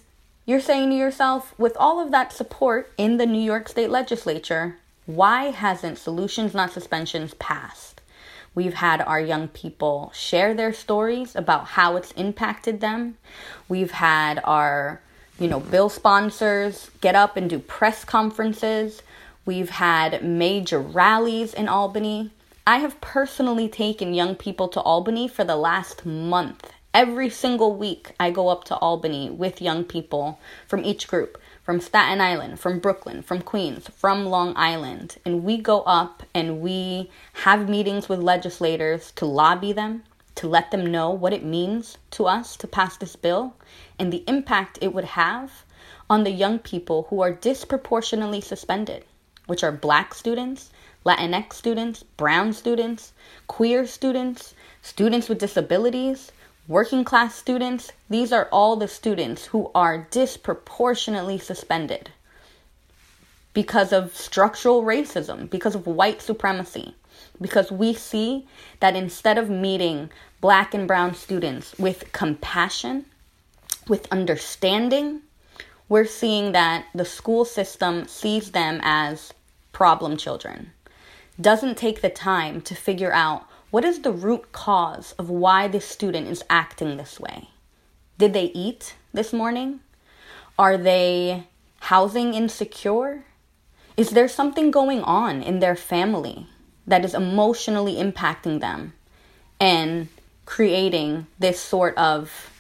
you're 0.47 0.59
saying 0.59 0.89
to 0.89 0.97
yourself, 0.97 1.53
with 1.59 1.77
all 1.77 2.01
of 2.01 2.13
that 2.13 2.33
support 2.33 2.91
in 2.97 3.19
the 3.19 3.27
New 3.27 3.43
York 3.43 3.69
State 3.69 3.91
Legislature, 3.91 4.79
why 5.05 5.51
hasn't 5.51 5.99
Solutions 5.99 6.55
Not 6.55 6.73
Suspensions 6.73 7.35
passed? 7.35 8.00
We've 8.55 8.75
had 8.75 9.01
our 9.01 9.21
young 9.21 9.49
people 9.49 10.11
share 10.15 10.55
their 10.55 10.73
stories 10.73 11.37
about 11.37 11.67
how 11.67 11.97
it's 11.97 12.13
impacted 12.13 12.81
them. 12.81 13.17
We've 13.69 13.93
had 13.93 14.41
our, 14.45 15.01
you 15.39 15.49
know, 15.49 15.61
bill 15.61 15.89
sponsors 15.89 16.91
get 17.01 17.15
up 17.15 17.37
and 17.37 17.49
do 17.49 17.61
press 17.61 18.05
conferences. 18.05 19.03
We've 19.45 19.71
had 19.71 20.25
major 20.25 20.81
rallies 20.81 21.55
in 21.55 21.69
Albany. 21.69 22.31
I 22.67 22.79
have 22.79 23.01
personally 23.01 23.69
taken 23.69 24.15
young 24.15 24.35
people 24.35 24.69
to 24.69 24.81
Albany 24.81 25.29
for 25.29 25.45
the 25.45 25.57
last 25.57 26.05
month. 26.05 26.73
Every 26.93 27.31
single 27.31 27.77
week, 27.77 28.13
I 28.19 28.33
go 28.33 28.49
up 28.49 28.65
to 28.65 28.77
Albany 28.77 29.31
with 29.31 29.63
young 29.63 29.85
people 29.85 30.41
from 30.67 30.85
each 30.85 31.07
group 31.07 31.39
from 31.71 31.79
Staten 31.81 32.21
Island, 32.21 32.59
from 32.59 32.81
Brooklyn, 32.81 33.23
from 33.23 33.43
Queens, 33.43 33.87
from 33.95 34.27
Long 34.27 34.55
Island. 34.57 35.19
And 35.25 35.45
we 35.45 35.57
go 35.57 35.83
up 35.83 36.25
and 36.35 36.61
we 36.61 37.13
have 37.45 37.69
meetings 37.69 38.09
with 38.09 38.19
legislators 38.19 39.13
to 39.13 39.25
lobby 39.25 39.73
them, 39.73 40.03
to 40.35 40.49
let 40.49 40.73
them 40.73 40.91
know 40.91 41.11
what 41.11 41.33
it 41.33 41.45
means 41.45 41.97
to 42.11 42.27
us 42.27 42.57
to 42.57 42.67
pass 42.67 42.97
this 42.97 43.15
bill 43.15 43.55
and 44.01 44.13
the 44.13 44.25
impact 44.27 44.81
it 44.81 44.93
would 44.93 45.05
have 45.05 45.65
on 46.11 46.25
the 46.25 46.33
young 46.33 46.59
people 46.59 47.07
who 47.09 47.21
are 47.21 47.31
disproportionately 47.31 48.41
suspended, 48.41 49.05
which 49.47 49.63
are 49.63 49.71
black 49.71 50.13
students, 50.13 50.71
Latinx 51.07 51.53
students, 51.53 52.03
brown 52.03 52.53
students, 52.53 53.13
queer 53.47 53.87
students, 53.87 54.57
students 54.83 55.29
with 55.29 55.39
disabilities, 55.39 56.33
working 56.71 57.03
class 57.03 57.35
students, 57.35 57.91
these 58.09 58.33
are 58.33 58.49
all 58.53 58.77
the 58.77 58.87
students 58.87 59.47
who 59.47 59.69
are 59.75 60.07
disproportionately 60.13 61.37
suspended 61.37 62.11
because 63.53 63.93
of 63.93 64.15
structural 64.15 64.85
racism, 64.85 65.51
because 65.51 65.75
of 65.75 65.85
white 65.85 66.23
supremacy. 66.23 66.95
Because 67.41 67.73
we 67.73 67.93
see 67.93 68.47
that 68.79 68.95
instead 68.95 69.37
of 69.37 69.51
meeting 69.51 70.11
black 70.41 70.73
and 70.73 70.87
brown 70.87 71.13
students 71.13 71.77
with 71.77 72.13
compassion, 72.13 73.05
with 73.89 74.07
understanding, 74.13 75.23
we're 75.89 76.07
seeing 76.07 76.53
that 76.53 76.87
the 76.95 77.05
school 77.05 77.45
system 77.45 78.07
sees 78.07 78.53
them 78.53 78.79
as 78.85 79.35
problem 79.73 80.17
children, 80.17 80.71
doesn't 81.41 81.77
take 81.77 82.01
the 82.01 82.11
time 82.11 82.61
to 82.61 82.77
figure 82.77 83.13
out 83.13 83.50
what 83.71 83.85
is 83.85 84.01
the 84.01 84.13
root 84.13 84.51
cause 84.53 85.15
of 85.19 85.31
why 85.31 85.69
this 85.69 85.87
student 85.87 86.27
is 86.27 86.43
acting 86.51 86.97
this 86.97 87.21
way? 87.21 87.49
Did 88.19 88.33
they 88.33 88.47
eat 88.47 88.97
this 89.13 89.33
morning? 89.33 89.81
Are 90.59 90.77
they 90.77 91.47
housing 91.81 92.35
insecure? 92.35 93.25
Is 93.97 94.11
there 94.11 94.29
something 94.29 94.71
going 94.71 95.03
on 95.03 95.43
in 95.43 95.61
their 95.61 95.77
family 95.77 96.47
that 96.87 97.05
is 97.05 97.15
emotionally 97.15 97.95
impacting 97.95 98.61
them 98.61 98.93
and 99.61 100.09
creating 100.47 101.29
this 101.39 101.61
sort 101.61 101.97
of 101.97 102.51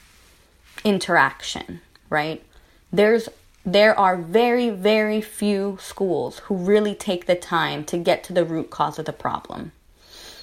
interaction, 0.84 1.80
right? 2.08 2.44
There's 2.92 3.28
there 3.66 3.98
are 3.98 4.16
very 4.16 4.70
very 4.70 5.20
few 5.20 5.76
schools 5.80 6.38
who 6.44 6.54
really 6.54 6.94
take 6.94 7.26
the 7.26 7.34
time 7.34 7.84
to 7.84 7.98
get 7.98 8.24
to 8.24 8.32
the 8.32 8.44
root 8.44 8.70
cause 8.70 8.98
of 8.98 9.04
the 9.04 9.12
problem 9.12 9.72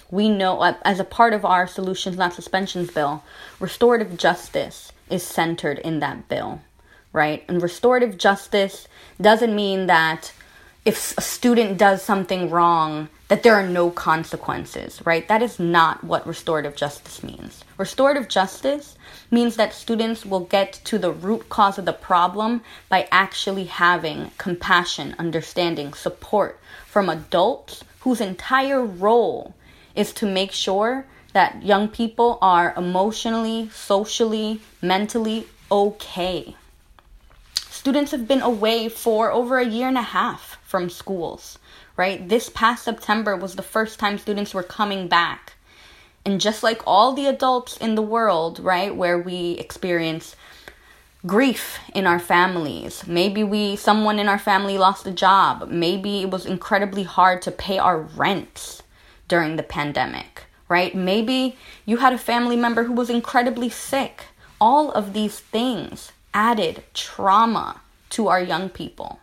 we 0.10 0.30
know 0.30 0.60
uh, 0.60 0.74
as 0.84 1.00
a 1.00 1.04
part 1.04 1.34
of 1.34 1.46
our 1.46 1.68
solutions 1.68 2.18
not 2.18 2.34
suspensions 2.34 2.92
bill 2.92 3.24
restorative 3.60 4.18
justice 4.18 4.92
is 5.10 5.24
centered 5.24 5.80
in 5.80 6.00
that 6.00 6.28
bill 6.30 6.62
right? 7.18 7.44
And 7.48 7.62
restorative 7.64 8.18
justice 8.18 8.88
doesn't 9.20 9.56
mean 9.56 9.88
that 9.88 10.34
if 10.86 11.18
a 11.18 11.22
student 11.22 11.78
does 11.78 12.02
something 12.02 12.50
wrong 12.50 13.10
that 13.28 13.44
there 13.44 13.56
are 13.56 13.68
no 13.68 13.90
consequences 13.90 15.02
right? 15.04 15.28
That 15.28 15.42
is 15.42 15.60
not 15.60 16.04
what 16.04 16.28
restorative 16.28 16.76
justice 16.76 17.24
means. 17.24 17.64
Restorative 17.78 18.30
justice 18.30 18.96
means 19.32 19.56
that 19.56 19.74
students 19.74 20.26
will 20.26 20.42
get 20.42 20.74
to 20.86 21.00
the 21.00 21.12
root 21.12 21.50
cause 21.50 21.78
of 21.78 21.86
the 21.86 21.94
problem 21.94 22.62
by 22.88 23.08
actually 23.12 23.66
having 23.66 24.32
compassion 24.38 25.16
understanding 25.18 25.94
support 25.94 26.60
from 26.86 27.10
adults 27.10 27.84
whose 28.02 28.22
entire 28.22 28.86
role 28.86 29.56
is 29.98 30.14
to 30.14 30.26
make 30.26 30.52
sure 30.52 31.06
that 31.34 31.64
young 31.64 31.90
people 31.90 32.38
are 32.42 32.74
emotionally, 32.78 33.70
socially, 33.74 34.62
mentally 34.82 35.48
okay. 35.72 36.56
Students 37.56 38.12
have 38.12 38.28
been 38.28 38.42
away 38.42 38.90
for 38.90 39.32
over 39.32 39.58
a 39.58 39.66
year 39.66 39.88
and 39.88 39.98
a 39.98 40.02
half 40.02 40.58
from 40.64 40.90
schools, 40.90 41.58
right? 41.96 42.28
This 42.30 42.50
past 42.50 42.84
September 42.84 43.36
was 43.36 43.56
the 43.56 43.62
first 43.62 44.00
time 44.00 44.18
students 44.18 44.54
were 44.54 44.64
coming 44.64 45.08
back. 45.08 45.54
And 46.26 46.42
just 46.42 46.64
like 46.64 46.82
all 46.86 47.14
the 47.14 47.28
adults 47.28 47.78
in 47.78 47.96
the 47.96 48.02
world, 48.02 48.60
right, 48.60 48.96
where 48.96 49.18
we 49.18 49.52
experience 49.52 50.36
grief 51.26 51.80
in 51.96 52.06
our 52.06 52.20
families. 52.20 53.08
Maybe 53.08 53.44
we 53.44 53.76
someone 53.76 54.20
in 54.20 54.28
our 54.28 54.40
family 54.40 54.78
lost 54.78 55.08
a 55.08 55.12
job. 55.12 55.70
Maybe 55.70 56.22
it 56.22 56.30
was 56.30 56.46
incredibly 56.46 57.04
hard 57.04 57.42
to 57.44 57.52
pay 57.52 57.78
our 57.78 58.00
rent 58.00 58.82
during 59.28 59.56
the 59.56 59.64
pandemic, 59.64 60.46
right? 60.70 60.96
Maybe 60.96 61.58
you 61.86 61.98
had 61.98 62.14
a 62.14 62.18
family 62.18 62.56
member 62.56 62.84
who 62.84 62.94
was 62.94 63.10
incredibly 63.10 63.70
sick. 63.70 64.26
All 64.60 64.92
of 64.92 65.14
these 65.14 65.40
things 65.40 66.12
added 66.34 66.84
trauma 66.94 67.82
to 68.12 68.28
our 68.28 68.42
young 68.42 68.70
people. 68.70 69.20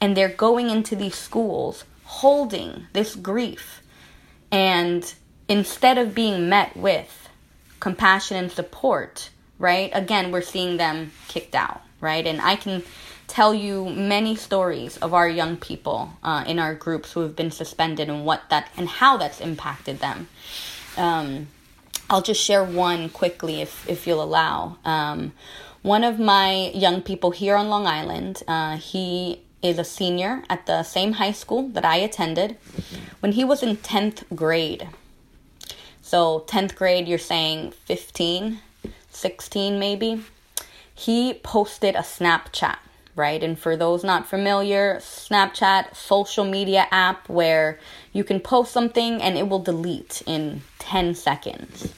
And 0.00 0.16
they're 0.16 0.28
going 0.28 0.70
into 0.70 0.94
these 0.96 1.14
schools 1.14 1.84
holding 2.04 2.86
this 2.92 3.14
grief. 3.14 3.82
And 4.50 5.12
instead 5.48 5.98
of 5.98 6.14
being 6.14 6.48
met 6.48 6.76
with 6.76 7.28
compassion 7.80 8.36
and 8.36 8.52
support, 8.52 9.30
right? 9.58 9.90
Again, 9.92 10.30
we're 10.30 10.42
seeing 10.42 10.76
them 10.76 11.12
kicked 11.28 11.54
out, 11.54 11.82
right? 12.00 12.26
And 12.26 12.40
I 12.40 12.56
can 12.56 12.82
tell 13.26 13.54
you 13.54 13.88
many 13.90 14.36
stories 14.36 14.96
of 14.98 15.12
our 15.14 15.28
young 15.28 15.56
people 15.56 16.12
uh, 16.22 16.44
in 16.46 16.58
our 16.58 16.74
groups 16.74 17.12
who 17.12 17.20
have 17.20 17.34
been 17.34 17.50
suspended 17.50 18.08
and 18.08 18.24
what 18.24 18.42
that 18.50 18.70
and 18.76 18.88
how 18.88 19.16
that's 19.16 19.40
impacted 19.40 20.00
them. 20.00 20.28
Um, 20.96 21.48
I'll 22.08 22.22
just 22.22 22.42
share 22.42 22.64
one 22.64 23.08
quickly 23.08 23.60
if 23.60 23.88
if 23.88 24.06
you'll 24.06 24.22
allow. 24.22 24.78
Um, 24.84 25.32
one 25.82 26.02
of 26.02 26.18
my 26.18 26.70
young 26.74 27.00
people 27.02 27.30
here 27.30 27.54
on 27.54 27.68
Long 27.68 27.86
Island, 27.86 28.42
uh, 28.48 28.76
he 28.76 29.42
is 29.62 29.78
a 29.78 29.84
senior 29.84 30.42
at 30.48 30.66
the 30.66 30.82
same 30.82 31.12
high 31.12 31.32
school 31.32 31.68
that 31.68 31.84
I 31.84 31.96
attended. 31.96 32.56
When 33.20 33.32
he 33.32 33.44
was 33.44 33.62
in 33.62 33.76
10th 33.76 34.24
grade, 34.34 34.88
so 36.02 36.44
10th 36.48 36.74
grade, 36.74 37.08
you're 37.08 37.18
saying 37.18 37.72
15, 37.84 38.60
16 39.10 39.78
maybe, 39.78 40.22
he 40.94 41.34
posted 41.34 41.94
a 41.94 42.00
Snapchat, 42.00 42.78
right? 43.16 43.42
And 43.42 43.58
for 43.58 43.76
those 43.76 44.04
not 44.04 44.28
familiar, 44.28 44.96
Snapchat, 44.96 45.96
social 45.96 46.44
media 46.44 46.86
app 46.90 47.28
where 47.28 47.80
you 48.12 48.22
can 48.22 48.40
post 48.40 48.72
something 48.72 49.20
and 49.20 49.36
it 49.36 49.48
will 49.48 49.58
delete 49.58 50.22
in 50.26 50.62
10 50.78 51.14
seconds. 51.14 51.92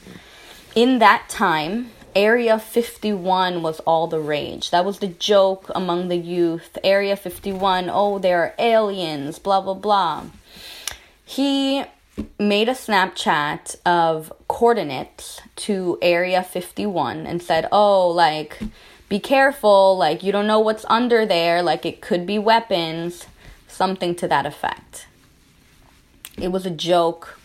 In 0.75 0.99
that 0.99 1.27
time, 1.29 1.91
Area 2.15 2.57
51 2.57 3.61
was 3.61 3.79
all 3.81 4.07
the 4.07 4.19
rage. 4.19 4.71
That 4.71 4.85
was 4.85 4.99
the 4.99 5.07
joke 5.07 5.69
among 5.75 6.07
the 6.07 6.17
youth. 6.17 6.77
Area 6.83 7.15
51, 7.15 7.89
oh, 7.91 8.17
there 8.17 8.41
are 8.41 8.55
aliens, 8.57 9.37
blah, 9.37 9.61
blah, 9.61 9.75
blah. 9.75 10.23
He 11.23 11.83
made 12.39 12.69
a 12.69 12.73
Snapchat 12.73 13.75
of 13.85 14.33
coordinates 14.47 15.41
to 15.57 15.97
Area 16.01 16.43
51 16.43 17.27
and 17.27 17.41
said, 17.41 17.67
"Oh, 17.71 18.09
like 18.09 18.59
be 19.09 19.19
careful, 19.19 19.97
like 19.97 20.23
you 20.23 20.31
don't 20.31 20.47
know 20.47 20.59
what's 20.59 20.85
under 20.87 21.25
there, 21.25 21.61
like 21.61 21.85
it 21.85 22.01
could 22.01 22.25
be 22.25 22.39
weapons." 22.39 23.25
Something 23.67 24.15
to 24.15 24.27
that 24.27 24.45
effect. 24.45 25.07
It 26.37 26.51
was 26.51 26.65
a 26.65 26.71
joke 26.71 27.39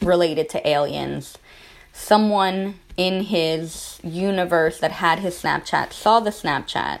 related 0.00 0.48
to 0.50 0.68
aliens. 0.68 1.36
Someone 1.92 2.80
in 2.96 3.24
his 3.24 3.98
universe 4.02 4.78
that 4.78 4.92
had 4.92 5.18
his 5.18 5.40
Snapchat 5.40 5.92
saw 5.92 6.20
the 6.20 6.30
Snapchat, 6.30 7.00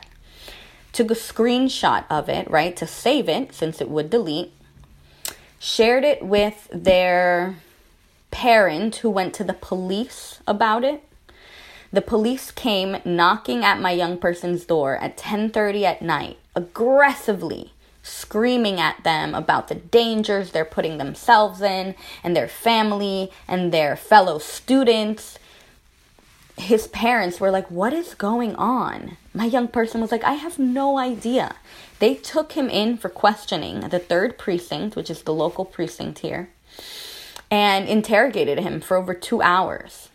took 0.92 1.10
a 1.10 1.14
screenshot 1.14 2.04
of 2.10 2.28
it, 2.28 2.50
right, 2.50 2.76
to 2.76 2.86
save 2.86 3.28
it 3.28 3.54
since 3.54 3.80
it 3.80 3.88
would 3.88 4.10
delete 4.10 4.52
shared 5.60 6.04
it 6.04 6.22
with 6.22 6.68
their 6.72 7.56
parent 8.30 8.96
who 8.96 9.10
went 9.10 9.34
to 9.34 9.44
the 9.44 9.52
police 9.52 10.40
about 10.46 10.82
it. 10.82 11.04
The 11.92 12.00
police 12.00 12.52
came 12.52 12.98
knocking 13.04 13.64
at 13.64 13.80
my 13.80 13.90
young 13.90 14.16
person's 14.16 14.64
door 14.64 14.96
at 14.98 15.16
10:30 15.16 15.84
at 15.84 16.02
night, 16.02 16.38
aggressively 16.54 17.72
screaming 18.02 18.80
at 18.80 19.02
them 19.02 19.34
about 19.34 19.68
the 19.68 19.74
dangers 19.74 20.52
they're 20.52 20.64
putting 20.64 20.98
themselves 20.98 21.60
in 21.60 21.94
and 22.22 22.36
their 22.36 22.48
family 22.48 23.30
and 23.48 23.72
their 23.72 23.96
fellow 23.96 24.38
students. 24.38 25.38
His 26.56 26.86
parents 26.86 27.40
were 27.40 27.50
like, 27.50 27.68
"What 27.70 27.92
is 27.92 28.14
going 28.14 28.54
on?" 28.54 29.16
My 29.34 29.46
young 29.46 29.66
person 29.66 30.00
was 30.00 30.12
like, 30.12 30.24
"I 30.24 30.34
have 30.34 30.58
no 30.58 30.96
idea." 30.96 31.56
They 31.98 32.14
took 32.14 32.52
him 32.52 32.70
in 32.70 32.98
for 32.98 33.08
questioning 33.08 33.82
at 33.82 33.90
the 33.90 33.98
third 33.98 34.38
precinct, 34.38 34.94
which 34.94 35.10
is 35.10 35.22
the 35.22 35.34
local 35.34 35.64
precinct 35.64 36.20
here, 36.20 36.50
and 37.50 37.88
interrogated 37.88 38.60
him 38.60 38.80
for 38.80 38.96
over 38.96 39.12
two 39.12 39.42
hours. 39.42 40.08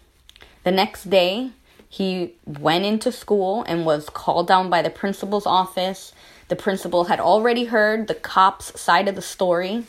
The 0.64 0.72
next 0.72 1.10
day, 1.10 1.52
he 1.96 2.34
went 2.46 2.84
into 2.84 3.10
school 3.10 3.64
and 3.64 3.86
was 3.86 4.10
called 4.10 4.50
down 4.50 4.70
by 4.70 4.82
the 4.82 4.90
principal's 4.90 5.46
office. 5.46 6.12
The 6.50 6.56
principal 6.58 7.06
had 7.06 7.22
already 7.22 7.64
heard 7.64 8.10
the 8.10 8.16
cop's 8.16 8.78
side 8.78 9.08
of 9.08 9.16
the 9.16 9.22
story, 9.22 9.86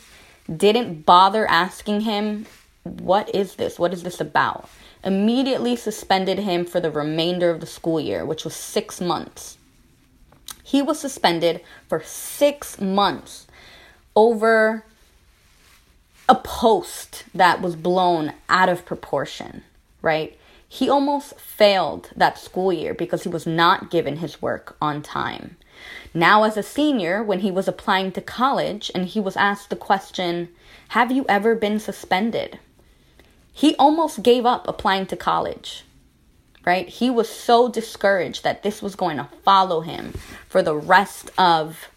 didn't 0.49 1.05
bother 1.05 1.45
asking 1.45 2.01
him, 2.01 2.45
What 2.83 3.35
is 3.35 3.55
this? 3.55 3.77
What 3.77 3.91
is 3.91 4.03
this 4.03 4.21
about? 4.21 4.69
Immediately 5.03 5.75
suspended 5.75 6.39
him 6.39 6.63
for 6.63 6.79
the 6.79 6.89
remainder 6.89 7.49
of 7.49 7.59
the 7.59 7.65
school 7.65 7.99
year, 7.99 8.25
which 8.25 8.45
was 8.45 8.55
six 8.55 9.01
months. 9.01 9.57
He 10.63 10.81
was 10.81 11.01
suspended 11.01 11.59
for 11.89 12.01
six 12.05 12.79
months 12.79 13.47
over 14.15 14.85
a 16.29 16.35
post 16.35 17.25
that 17.35 17.61
was 17.61 17.75
blown 17.75 18.31
out 18.47 18.69
of 18.69 18.85
proportion, 18.85 19.63
right? 20.01 20.37
He 20.67 20.89
almost 20.89 21.39
failed 21.39 22.09
that 22.15 22.37
school 22.37 22.73
year 22.73 22.93
because 22.93 23.23
he 23.23 23.29
was 23.29 23.47
not 23.47 23.89
given 23.89 24.17
his 24.17 24.41
work 24.41 24.75
on 24.81 25.01
time. 25.01 25.57
Now, 26.13 26.43
as 26.43 26.57
a 26.57 26.63
senior, 26.63 27.23
when 27.23 27.39
he 27.39 27.51
was 27.51 27.67
applying 27.67 28.11
to 28.13 28.21
college 28.21 28.91
and 28.93 29.05
he 29.05 29.19
was 29.19 29.37
asked 29.37 29.69
the 29.69 29.75
question, 29.75 30.49
Have 30.89 31.11
you 31.11 31.25
ever 31.29 31.55
been 31.55 31.79
suspended? 31.79 32.59
He 33.53 33.75
almost 33.75 34.23
gave 34.23 34.45
up 34.45 34.67
applying 34.67 35.05
to 35.07 35.15
college 35.15 35.83
right? 36.67 36.89
He 36.89 37.09
was 37.09 37.29
so 37.29 37.69
discouraged 37.69 38.43
that 38.43 38.61
this 38.61 38.81
was 38.81 38.93
going 38.93 39.15
to 39.15 39.29
follow 39.45 39.79
him 39.79 40.11
for 40.49 40.61
the 40.61 40.75
rest 40.75 41.31
of 41.37 41.87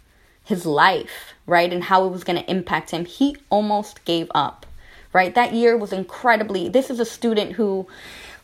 his 0.45 0.65
life, 0.65 1.35
right? 1.45 1.73
And 1.73 1.83
how 1.83 2.07
it 2.07 2.11
was 2.11 2.23
going 2.23 2.41
to 2.41 2.49
impact 2.49 2.93
him. 2.93 3.05
He 3.05 3.37
almost 3.51 4.05
gave 4.05 4.31
up, 4.33 4.67
right? 5.13 5.35
That 5.35 5.55
year 5.55 5.77
was 5.77 5.93
incredibly. 5.93 6.69
This 6.69 6.89
is 6.89 7.01
a 7.01 7.05
student 7.05 7.55
who 7.55 7.89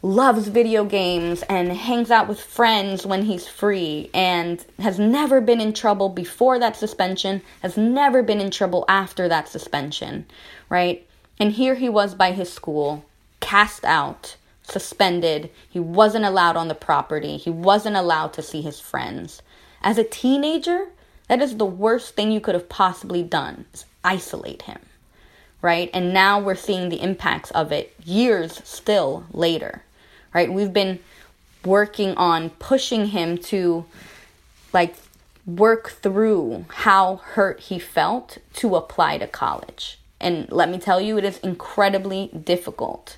loves 0.03 0.49
video 0.49 0.85
games 0.85 1.43
and 1.49 1.73
hangs 1.73 2.11
out 2.11 2.29
with 2.29 2.41
friends 2.41 3.07
when 3.07 3.23
he's 3.23 3.49
free 3.49 4.11
and 4.13 4.65
has 4.79 4.99
never 4.99 5.41
been 5.41 5.61
in 5.61 5.73
trouble 5.73 6.09
before 6.09 6.59
that 6.59 6.77
suspension, 6.77 7.43
has 7.63 7.77
never 7.77 8.23
been 8.23 8.41
in 8.41 8.51
trouble 8.51 8.85
after 8.89 9.29
that 9.29 9.49
suspension, 9.49 10.27
right? 10.69 11.07
And 11.39 11.53
here 11.53 11.75
he 11.75 11.89
was 11.89 12.15
by 12.15 12.33
his 12.33 12.53
school, 12.53 13.05
cast 13.41 13.85
out 13.85 14.37
suspended. 14.69 15.51
He 15.69 15.79
wasn't 15.79 16.25
allowed 16.25 16.57
on 16.57 16.69
the 16.69 16.75
property. 16.75 17.37
He 17.37 17.51
wasn't 17.51 17.97
allowed 17.97 18.33
to 18.35 18.43
see 18.43 18.63
his 18.63 18.81
friends. 18.81 19.43
As 19.83 19.99
a 19.99 20.05
teenager, 20.05 20.89
that 21.29 21.43
is 21.43 21.57
the 21.57 21.65
worst 21.67 22.15
thing 22.15 22.31
you 22.31 22.41
could 22.41 22.55
have 22.55 22.69
possibly 22.69 23.23
done 23.23 23.67
is 23.73 23.85
isolate 24.05 24.63
him. 24.63 24.81
Right? 25.63 25.91
And 25.95 26.13
now 26.13 26.39
we're 26.39 26.55
seeing 26.55 26.89
the 26.89 27.01
impacts 27.01 27.51
of 27.53 27.73
it 27.73 27.95
years 28.05 28.61
still 28.65 29.27
later. 29.33 29.83
Right? 30.37 30.53
We've 30.53 30.73
been 30.73 30.99
working 31.65 32.15
on 32.17 32.51
pushing 32.51 33.07
him 33.07 33.39
to 33.39 33.87
like 34.75 34.95
work 35.47 35.89
through 35.89 36.67
how 36.69 37.17
hurt 37.17 37.61
he 37.61 37.79
felt 37.79 38.37
to 38.57 38.77
apply 38.77 39.17
to 39.17 39.27
college. 39.27 39.99
And 40.21 40.53
let 40.53 40.69
me 40.69 40.77
tell 40.77 41.01
you, 41.01 41.17
it 41.17 41.25
is 41.25 41.39
incredibly 41.39 42.29
difficult 42.29 43.17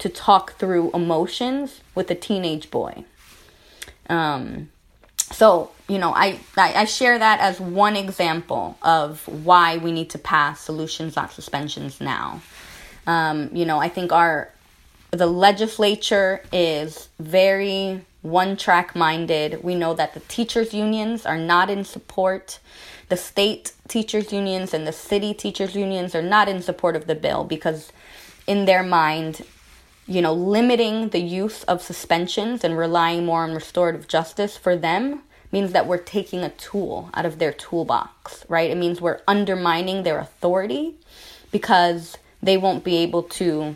to 0.00 0.10
talk 0.10 0.58
through 0.58 0.90
emotions 0.92 1.80
with 1.94 2.10
a 2.10 2.14
teenage 2.14 2.70
boy. 2.70 3.04
Um, 4.10 4.68
so, 5.16 5.70
you 5.88 5.96
know, 5.96 6.12
I, 6.12 6.40
I, 6.58 6.74
I 6.74 6.84
share 6.84 7.18
that 7.18 7.40
as 7.40 7.58
one 7.58 7.96
example 7.96 8.76
of 8.82 9.26
why 9.28 9.78
we 9.78 9.92
need 9.92 10.10
to 10.10 10.18
pass 10.18 10.60
solutions, 10.60 11.16
not 11.16 11.32
suspensions 11.32 12.02
now. 12.02 12.42
Um, 13.06 13.48
you 13.54 13.64
know, 13.64 13.78
I 13.78 13.88
think 13.88 14.12
our 14.12 14.52
the 15.10 15.26
legislature 15.26 16.42
is 16.52 17.08
very 17.18 18.04
one 18.22 18.56
track 18.56 18.94
minded. 18.94 19.62
We 19.64 19.74
know 19.74 19.94
that 19.94 20.14
the 20.14 20.20
teachers' 20.20 20.74
unions 20.74 21.26
are 21.26 21.38
not 21.38 21.70
in 21.70 21.84
support. 21.84 22.60
The 23.08 23.16
state 23.16 23.72
teachers' 23.88 24.32
unions 24.32 24.72
and 24.72 24.86
the 24.86 24.92
city 24.92 25.34
teachers' 25.34 25.74
unions 25.74 26.14
are 26.14 26.22
not 26.22 26.48
in 26.48 26.62
support 26.62 26.94
of 26.94 27.06
the 27.06 27.14
bill 27.14 27.44
because, 27.44 27.92
in 28.46 28.66
their 28.66 28.82
mind, 28.82 29.42
you 30.06 30.22
know, 30.22 30.32
limiting 30.32 31.08
the 31.08 31.20
use 31.20 31.64
of 31.64 31.82
suspensions 31.82 32.62
and 32.62 32.76
relying 32.76 33.24
more 33.24 33.42
on 33.42 33.54
restorative 33.54 34.06
justice 34.06 34.56
for 34.56 34.76
them 34.76 35.22
means 35.52 35.72
that 35.72 35.86
we're 35.86 35.98
taking 35.98 36.42
a 36.42 36.50
tool 36.50 37.10
out 37.14 37.26
of 37.26 37.38
their 37.38 37.52
toolbox, 37.52 38.44
right? 38.48 38.70
It 38.70 38.76
means 38.76 39.00
we're 39.00 39.20
undermining 39.26 40.04
their 40.04 40.18
authority 40.18 40.94
because 41.50 42.16
they 42.40 42.56
won't 42.56 42.84
be 42.84 42.98
able 42.98 43.24
to 43.24 43.74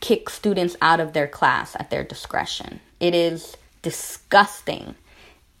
kick 0.00 0.28
students 0.30 0.76
out 0.80 1.00
of 1.00 1.12
their 1.12 1.26
class 1.26 1.74
at 1.76 1.90
their 1.90 2.04
discretion. 2.04 2.80
It 3.00 3.14
is 3.14 3.56
disgusting 3.82 4.94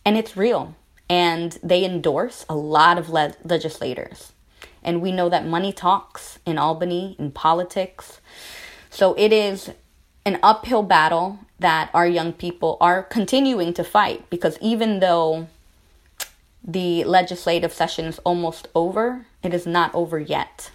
and 0.04 0.16
it's 0.16 0.36
real. 0.36 0.74
And 1.08 1.58
they 1.62 1.84
endorse 1.84 2.44
a 2.48 2.56
lot 2.56 2.98
of 2.98 3.10
le- 3.10 3.34
legislators. 3.44 4.32
And 4.82 5.02
we 5.02 5.12
know 5.12 5.28
that 5.28 5.46
money 5.46 5.72
talks 5.72 6.38
in 6.46 6.58
Albany, 6.58 7.16
in 7.18 7.30
politics. 7.32 8.20
So 8.90 9.14
it 9.14 9.32
is 9.32 9.70
an 10.24 10.38
uphill 10.42 10.82
battle 10.82 11.38
that 11.58 11.90
our 11.94 12.06
young 12.06 12.32
people 12.32 12.76
are 12.80 13.02
continuing 13.02 13.72
to 13.74 13.84
fight 13.84 14.28
because 14.30 14.58
even 14.60 15.00
though 15.00 15.48
the 16.62 17.04
legislative 17.04 17.72
session 17.72 18.06
is 18.06 18.18
almost 18.20 18.68
over, 18.74 19.26
it 19.42 19.54
is 19.54 19.66
not 19.66 19.94
over 19.94 20.18
yet. 20.18 20.70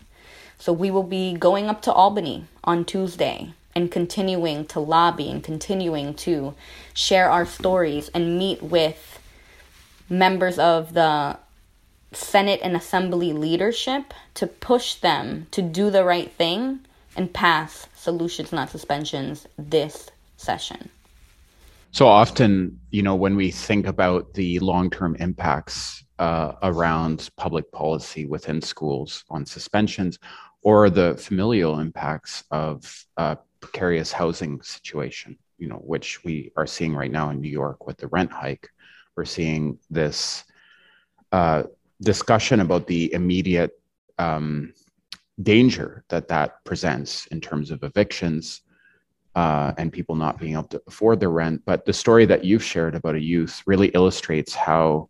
So 0.62 0.72
we 0.72 0.92
will 0.92 1.02
be 1.02 1.34
going 1.34 1.70
up 1.70 1.82
to 1.82 1.92
Albany 1.92 2.46
on 2.64 2.86
Tuesday 2.86 3.52
and 3.74 3.92
continuing 3.92 4.68
to 4.68 4.80
lobby 4.80 5.28
and 5.32 5.44
continuing 5.44 6.14
to 6.14 6.54
share 6.94 7.32
our 7.32 7.48
stories 7.48 8.10
and 8.10 8.38
meet 8.38 8.62
with 8.62 9.20
members 10.08 10.60
of 10.60 10.94
the 10.94 11.40
Senate 12.14 12.60
and 12.62 12.76
Assembly 12.76 13.34
leadership 13.34 14.14
to 14.36 14.46
push 14.46 14.94
them 14.94 15.48
to 15.50 15.64
do 15.64 15.90
the 15.90 16.04
right 16.04 16.32
thing 16.34 16.82
and 17.16 17.34
pass 17.34 17.88
solutions, 17.96 18.52
not 18.52 18.70
suspensions, 18.70 19.48
this 19.58 20.12
session. 20.38 20.92
So 21.92 22.06
often, 22.06 22.80
you 22.92 23.02
know, 23.02 23.16
when 23.16 23.36
we 23.36 23.50
think 23.50 23.88
about 23.88 24.36
the 24.36 24.60
long 24.60 24.92
term 24.92 25.16
impacts 25.16 26.04
uh, 26.20 26.54
around 26.62 27.32
public 27.36 27.72
policy 27.72 28.28
within 28.28 28.62
schools 28.62 29.26
on 29.32 29.44
suspensions 29.44 30.20
or 30.62 30.90
the 30.90 31.16
familial 31.16 31.80
impacts 31.80 32.44
of 32.52 33.06
a 33.18 33.38
precarious 33.60 34.12
housing 34.12 34.62
situation, 34.62 35.38
you 35.58 35.68
know, 35.68 35.78
which 35.78 36.24
we 36.24 36.52
are 36.56 36.68
seeing 36.68 36.96
right 36.96 37.12
now 37.12 37.30
in 37.30 37.42
New 37.42 37.50
York 37.50 37.88
with 37.88 37.98
the 37.98 38.08
rent 38.08 38.32
hike, 38.32 38.70
we're 39.16 39.26
seeing 39.26 39.78
this 39.90 40.44
uh, 41.32 41.64
discussion 42.02 42.60
about 42.60 42.88
the 42.88 43.14
immediate 43.14 43.72
um, 44.18 44.74
danger 45.42 46.04
that 46.10 46.28
that 46.28 46.64
presents 46.66 47.28
in 47.28 47.42
terms 47.42 47.72
of 47.72 47.84
evictions 47.84 48.62
uh, 49.36 49.72
and 49.78 49.94
people 49.94 50.16
not 50.16 50.40
being 50.40 50.54
able 50.54 50.64
to 50.64 50.82
afford 50.88 51.20
their 51.20 51.30
rent. 51.30 51.62
But 51.66 51.86
the 51.86 51.94
story 51.94 52.26
that 52.26 52.44
you've 52.44 52.64
shared 52.64 52.96
about 52.96 53.16
a 53.16 53.22
youth 53.22 53.62
really 53.66 53.88
illustrates 53.90 54.54
how 54.54 55.10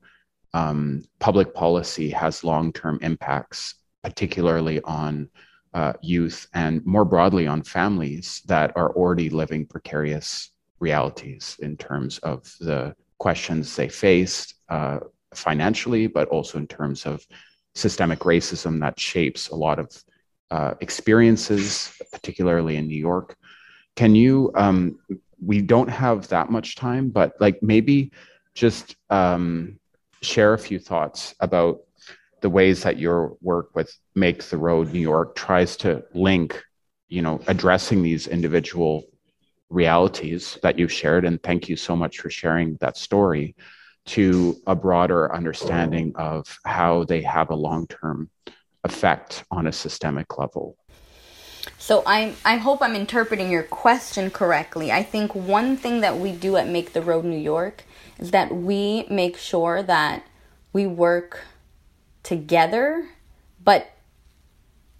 um, 0.53 1.03
public 1.19 1.53
policy 1.53 2.09
has 2.11 2.43
long 2.43 2.73
term 2.73 2.99
impacts, 3.01 3.75
particularly 4.03 4.81
on 4.81 5.29
uh, 5.73 5.93
youth 6.01 6.47
and 6.53 6.85
more 6.85 7.05
broadly 7.05 7.47
on 7.47 7.63
families 7.63 8.41
that 8.45 8.71
are 8.75 8.93
already 8.95 9.29
living 9.29 9.65
precarious 9.65 10.51
realities 10.79 11.57
in 11.61 11.77
terms 11.77 12.17
of 12.19 12.43
the 12.59 12.93
questions 13.19 13.75
they 13.75 13.87
faced 13.87 14.55
uh, 14.69 14.99
financially, 15.33 16.07
but 16.07 16.27
also 16.29 16.57
in 16.57 16.67
terms 16.67 17.05
of 17.05 17.25
systemic 17.75 18.19
racism 18.19 18.79
that 18.81 18.99
shapes 18.99 19.49
a 19.49 19.55
lot 19.55 19.79
of 19.79 20.03
uh, 20.49 20.73
experiences, 20.81 21.93
particularly 22.11 22.75
in 22.75 22.87
New 22.87 22.97
York. 22.97 23.37
Can 23.95 24.15
you? 24.15 24.51
Um, 24.55 24.99
we 25.43 25.61
don't 25.61 25.89
have 25.89 26.27
that 26.27 26.51
much 26.51 26.75
time, 26.75 27.09
but 27.09 27.33
like 27.39 27.63
maybe 27.63 28.11
just 28.53 28.95
um, 29.09 29.79
share 30.21 30.53
a 30.53 30.59
few 30.59 30.79
thoughts 30.79 31.33
about 31.39 31.79
the 32.41 32.49
ways 32.49 32.84
that 32.84 32.97
your 32.97 33.38
work 33.41 33.75
with 33.75 33.95
Make 34.15 34.43
the 34.43 34.58
Road 34.58 34.91
New 34.91 34.99
York 34.99 35.36
tries 35.36 35.77
to 35.77 36.04
link, 36.13 36.62
you 37.08 37.21
know, 37.21 37.39
addressing 37.47 38.01
these 38.01 38.27
individual 38.27 39.04
realities 39.69 40.58
that 40.63 40.77
you've 40.77 40.91
shared. 40.91 41.23
And 41.23 41.41
thank 41.41 41.69
you 41.69 41.75
so 41.75 41.95
much 41.95 42.19
for 42.19 42.30
sharing 42.30 42.75
that 42.82 42.97
story 42.97 43.56
to 44.08 44.58
a 44.65 44.75
broader 44.75 45.34
understanding 45.34 46.12
of 46.15 46.60
how 46.65 47.04
they 47.06 47.21
have 47.21 47.51
a 47.51 47.56
long 47.56 47.88
term 47.88 48.30
effect 48.84 49.43
on 49.51 49.67
a 49.67 49.71
systemic 49.71 50.38
level. 50.38 50.75
So 51.77 52.01
I 52.06 52.34
I 52.43 52.58
hope 52.58 52.82
I'm 52.82 52.95
interpreting 52.95 53.51
your 53.51 53.63
question 53.63 54.32
correctly. 54.32 54.91
I 54.91 55.04
think 55.04 55.36
one 55.36 55.77
thing 55.77 56.01
that 56.01 56.17
we 56.17 56.32
do 56.32 56.58
at 56.58 56.67
Make 56.67 56.93
the 56.93 57.01
Road 57.01 57.23
New 57.23 57.38
York 57.38 57.84
is 58.17 58.32
that 58.32 58.54
we 58.54 59.06
make 59.10 59.38
sure 59.38 59.84
that 59.84 60.25
we 60.73 60.88
work 60.88 61.45
together, 62.23 63.07
but 63.63 63.91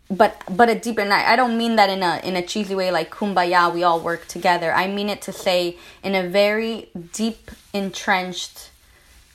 but 0.10 0.42
but 0.50 0.70
a 0.70 0.76
deeper 0.76 1.02
and 1.02 1.14
I, 1.14 1.34
I 1.34 1.36
don't 1.36 1.58
mean 1.58 1.78
that 1.78 1.90
in 1.90 2.04
a 2.04 2.20
in 2.24 2.36
a 2.36 2.42
cheesy 2.42 2.76
way 2.76 2.92
like 2.92 3.12
kumbaya 3.12 3.74
we 3.74 3.84
all 3.84 4.00
work 4.00 4.28
together. 4.28 4.74
I 4.74 4.88
mean 4.88 5.10
it 5.10 5.22
to 5.24 5.32
say 5.32 5.78
in 6.04 6.16
a 6.16 6.28
very 6.28 6.90
deep 7.14 7.52
entrenched 7.74 8.72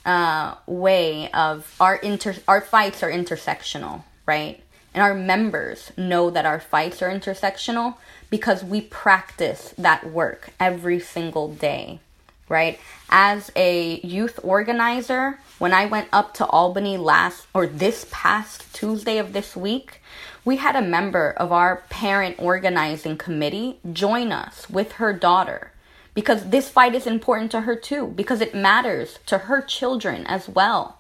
uh, 0.04 0.54
way 0.66 1.30
of 1.32 1.74
our 1.80 1.96
inter 1.96 2.34
our 2.46 2.60
fights 2.60 3.02
are 3.02 3.10
intersectional 3.10 4.02
right? 4.26 4.60
And 4.92 5.02
our 5.02 5.14
members 5.14 5.92
know 5.96 6.30
that 6.30 6.44
our 6.44 6.60
fights 6.60 7.00
are 7.00 7.10
intersectional 7.10 7.96
because 8.28 8.64
we 8.64 8.80
practice 8.80 9.72
that 9.78 10.10
work 10.10 10.50
every 10.58 10.98
single 10.98 11.54
day, 11.54 12.00
right? 12.48 12.80
As 13.08 13.52
a 13.54 14.00
youth 14.00 14.40
organizer, 14.42 15.38
when 15.58 15.72
I 15.72 15.86
went 15.86 16.08
up 16.12 16.34
to 16.34 16.46
Albany 16.46 16.96
last 16.96 17.46
or 17.54 17.66
this 17.66 18.06
past 18.10 18.74
Tuesday 18.74 19.18
of 19.18 19.32
this 19.32 19.54
week, 19.54 20.02
we 20.44 20.56
had 20.56 20.74
a 20.74 20.82
member 20.82 21.30
of 21.36 21.52
our 21.52 21.84
parent 21.88 22.36
organizing 22.38 23.16
committee 23.16 23.78
join 23.92 24.32
us 24.32 24.68
with 24.68 24.92
her 24.92 25.12
daughter 25.12 25.72
because 26.14 26.50
this 26.50 26.68
fight 26.68 26.94
is 26.94 27.06
important 27.06 27.50
to 27.52 27.60
her 27.60 27.76
too, 27.76 28.08
because 28.16 28.40
it 28.40 28.54
matters 28.54 29.18
to 29.26 29.38
her 29.38 29.60
children 29.60 30.26
as 30.26 30.48
well. 30.48 30.98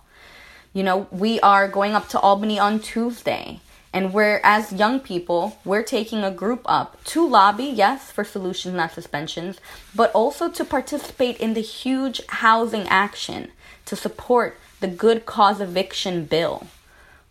You 0.72 0.84
know, 0.84 1.08
we 1.10 1.40
are 1.40 1.66
going 1.66 1.94
up 1.94 2.08
to 2.10 2.20
Albany 2.20 2.58
on 2.58 2.80
Tuesday 2.80 3.60
and 3.96 4.12
we're, 4.12 4.42
as 4.44 4.74
young 4.74 5.00
people, 5.00 5.58
we're 5.64 5.82
taking 5.82 6.22
a 6.22 6.30
group 6.30 6.60
up 6.66 7.02
to 7.04 7.26
lobby, 7.26 7.64
yes, 7.64 8.10
for 8.10 8.24
solutions, 8.24 8.74
not 8.74 8.92
suspensions, 8.92 9.58
but 9.94 10.12
also 10.12 10.50
to 10.50 10.66
participate 10.66 11.38
in 11.38 11.54
the 11.54 11.62
huge 11.62 12.20
housing 12.28 12.86
action 12.88 13.50
to 13.86 13.96
support 13.96 14.58
the 14.80 14.86
good 14.86 15.24
cause 15.24 15.62
eviction 15.62 16.26
bill, 16.26 16.66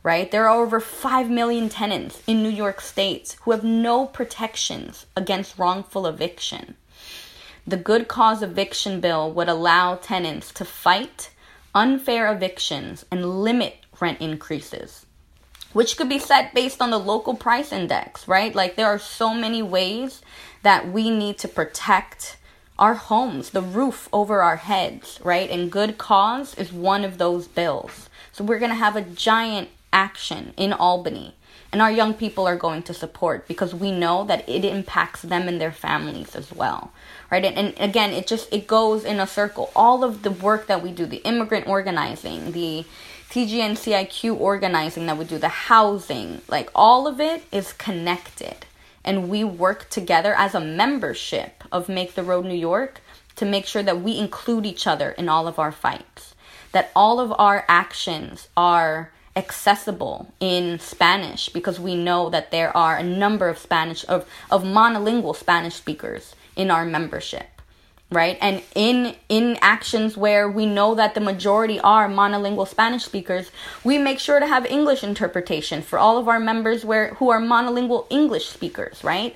right? 0.02 0.32
There 0.32 0.50
are 0.50 0.60
over 0.60 0.80
5 0.80 1.30
million 1.30 1.70
tenants 1.70 2.24
in 2.26 2.42
New 2.42 2.50
York 2.50 2.82
State 2.82 3.38
who 3.42 3.52
have 3.52 3.64
no 3.64 4.08
protections 4.08 5.06
against 5.16 5.60
wrongful 5.60 6.08
eviction. 6.08 6.78
The 7.68 7.78
good 7.78 8.08
cause 8.08 8.42
eviction 8.42 9.02
bill 9.02 9.32
would 9.32 9.50
allow 9.50 9.98
tenants 9.98 10.52
to 10.54 10.66
fight 10.66 11.30
unfair 11.76 12.34
evictions 12.34 13.06
and 13.12 13.44
limit 13.44 13.86
rent 14.02 14.20
increases 14.20 15.05
which 15.76 15.98
could 15.98 16.08
be 16.08 16.18
set 16.18 16.54
based 16.54 16.82
on 16.82 16.90
the 16.90 16.98
local 16.98 17.36
price 17.36 17.74
index, 17.74 18.30
right? 18.30 18.56
Like 18.56 18.78
there 18.78 18.88
are 18.88 18.98
so 18.98 19.34
many 19.34 19.62
ways 19.62 20.22
that 20.64 20.88
we 20.88 21.10
need 21.10 21.38
to 21.40 21.50
protect 21.50 22.38
our 22.80 22.94
homes, 22.94 23.50
the 23.50 23.62
roof 23.62 24.08
over 24.14 24.42
our 24.42 24.56
heads, 24.56 25.20
right? 25.22 25.50
And 25.50 25.70
good 25.70 25.98
cause 25.98 26.56
is 26.56 26.72
one 26.72 27.04
of 27.04 27.18
those 27.18 27.50
bills. 27.50 28.10
So 28.32 28.42
we're 28.42 28.60
going 28.60 28.72
to 28.72 28.76
have 28.76 28.96
a 28.96 29.02
giant 29.02 29.68
action 29.92 30.54
in 30.56 30.72
Albany. 30.72 31.36
And 31.74 31.82
our 31.82 31.92
young 31.92 32.14
people 32.14 32.48
are 32.48 32.56
going 32.56 32.84
to 32.84 32.94
support 32.94 33.46
because 33.46 33.76
we 33.76 33.92
know 33.92 34.24
that 34.24 34.48
it 34.48 34.64
impacts 34.64 35.24
them 35.24 35.50
and 35.50 35.60
their 35.60 35.74
families 35.74 36.38
as 36.38 36.54
well. 36.54 36.94
Right? 37.30 37.44
And, 37.44 37.58
and 37.58 37.90
again, 37.90 38.14
it 38.14 38.28
just 38.28 38.54
it 38.54 38.66
goes 38.66 39.04
in 39.04 39.20
a 39.20 39.28
circle. 39.28 39.72
All 39.76 40.06
of 40.06 40.22
the 40.22 40.32
work 40.32 40.68
that 40.68 40.82
we 40.82 40.94
do, 40.94 41.06
the 41.06 41.22
immigrant 41.28 41.68
organizing, 41.68 42.54
the 42.54 42.86
TGNCIQ 43.30 44.40
organizing 44.40 45.06
that 45.08 45.18
we 45.18 45.26
do, 45.26 45.38
the 45.38 45.50
housing, 45.50 46.42
like 46.48 46.70
all 46.74 47.08
of 47.08 47.20
it 47.20 47.44
is 47.52 47.74
connected. 47.74 48.66
And 49.04 49.30
we 49.30 49.44
work 49.44 49.90
together 49.90 50.34
as 50.36 50.56
a 50.56 50.60
membership 50.60 51.64
of 51.72 51.90
Make 51.90 52.16
the 52.16 52.24
Road 52.24 52.46
New 52.46 52.56
York 52.56 53.02
to 53.36 53.46
make 53.46 53.66
sure 53.66 53.84
that 53.84 54.02
we 54.02 54.18
include 54.18 54.66
each 54.66 54.88
other 54.88 55.12
in 55.12 55.30
all 55.30 55.48
of 55.48 55.60
our 55.60 55.72
fights. 55.72 56.34
That 56.72 56.92
all 56.96 57.20
of 57.20 57.34
our 57.38 57.66
actions 57.68 58.48
are 58.56 59.12
accessible 59.36 60.34
in 60.40 60.80
Spanish 60.80 61.50
because 61.50 61.80
we 61.80 61.96
know 61.96 62.30
that 62.30 62.52
there 62.52 62.76
are 62.76 62.96
a 62.96 63.04
number 63.04 63.50
of 63.50 63.58
Spanish 63.58 64.06
of, 64.06 64.28
of 64.50 64.64
monolingual 64.64 65.36
Spanish 65.36 65.76
speakers 65.76 66.36
in 66.56 66.72
our 66.72 66.86
membership 66.86 67.55
right? 68.12 68.38
And 68.40 68.62
in 68.76 69.16
in 69.30 69.58
actions 69.62 70.16
where 70.16 70.50
we 70.50 70.66
know 70.66 70.96
that 70.96 71.16
the 71.16 71.22
majority 71.22 71.80
are 71.80 72.08
monolingual 72.08 72.68
spanish 72.68 73.04
speakers 73.04 73.52
we 73.84 73.98
make 73.98 74.20
sure 74.20 74.40
to 74.40 74.48
have 74.48 74.66
english 74.68 75.04
interpretation 75.04 75.82
for 75.82 75.98
all 75.98 76.18
of 76.18 76.28
our 76.28 76.40
members 76.40 76.86
where 76.86 77.16
who 77.16 77.30
are 77.30 77.42
monolingual 77.42 78.06
english 78.10 78.48
speakers 78.48 79.04
right? 79.04 79.36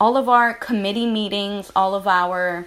All 0.00 0.16
of 0.16 0.28
our 0.28 0.54
committee 0.54 1.10
meetings 1.10 1.70
all 1.76 1.94
of 1.94 2.06
our 2.06 2.66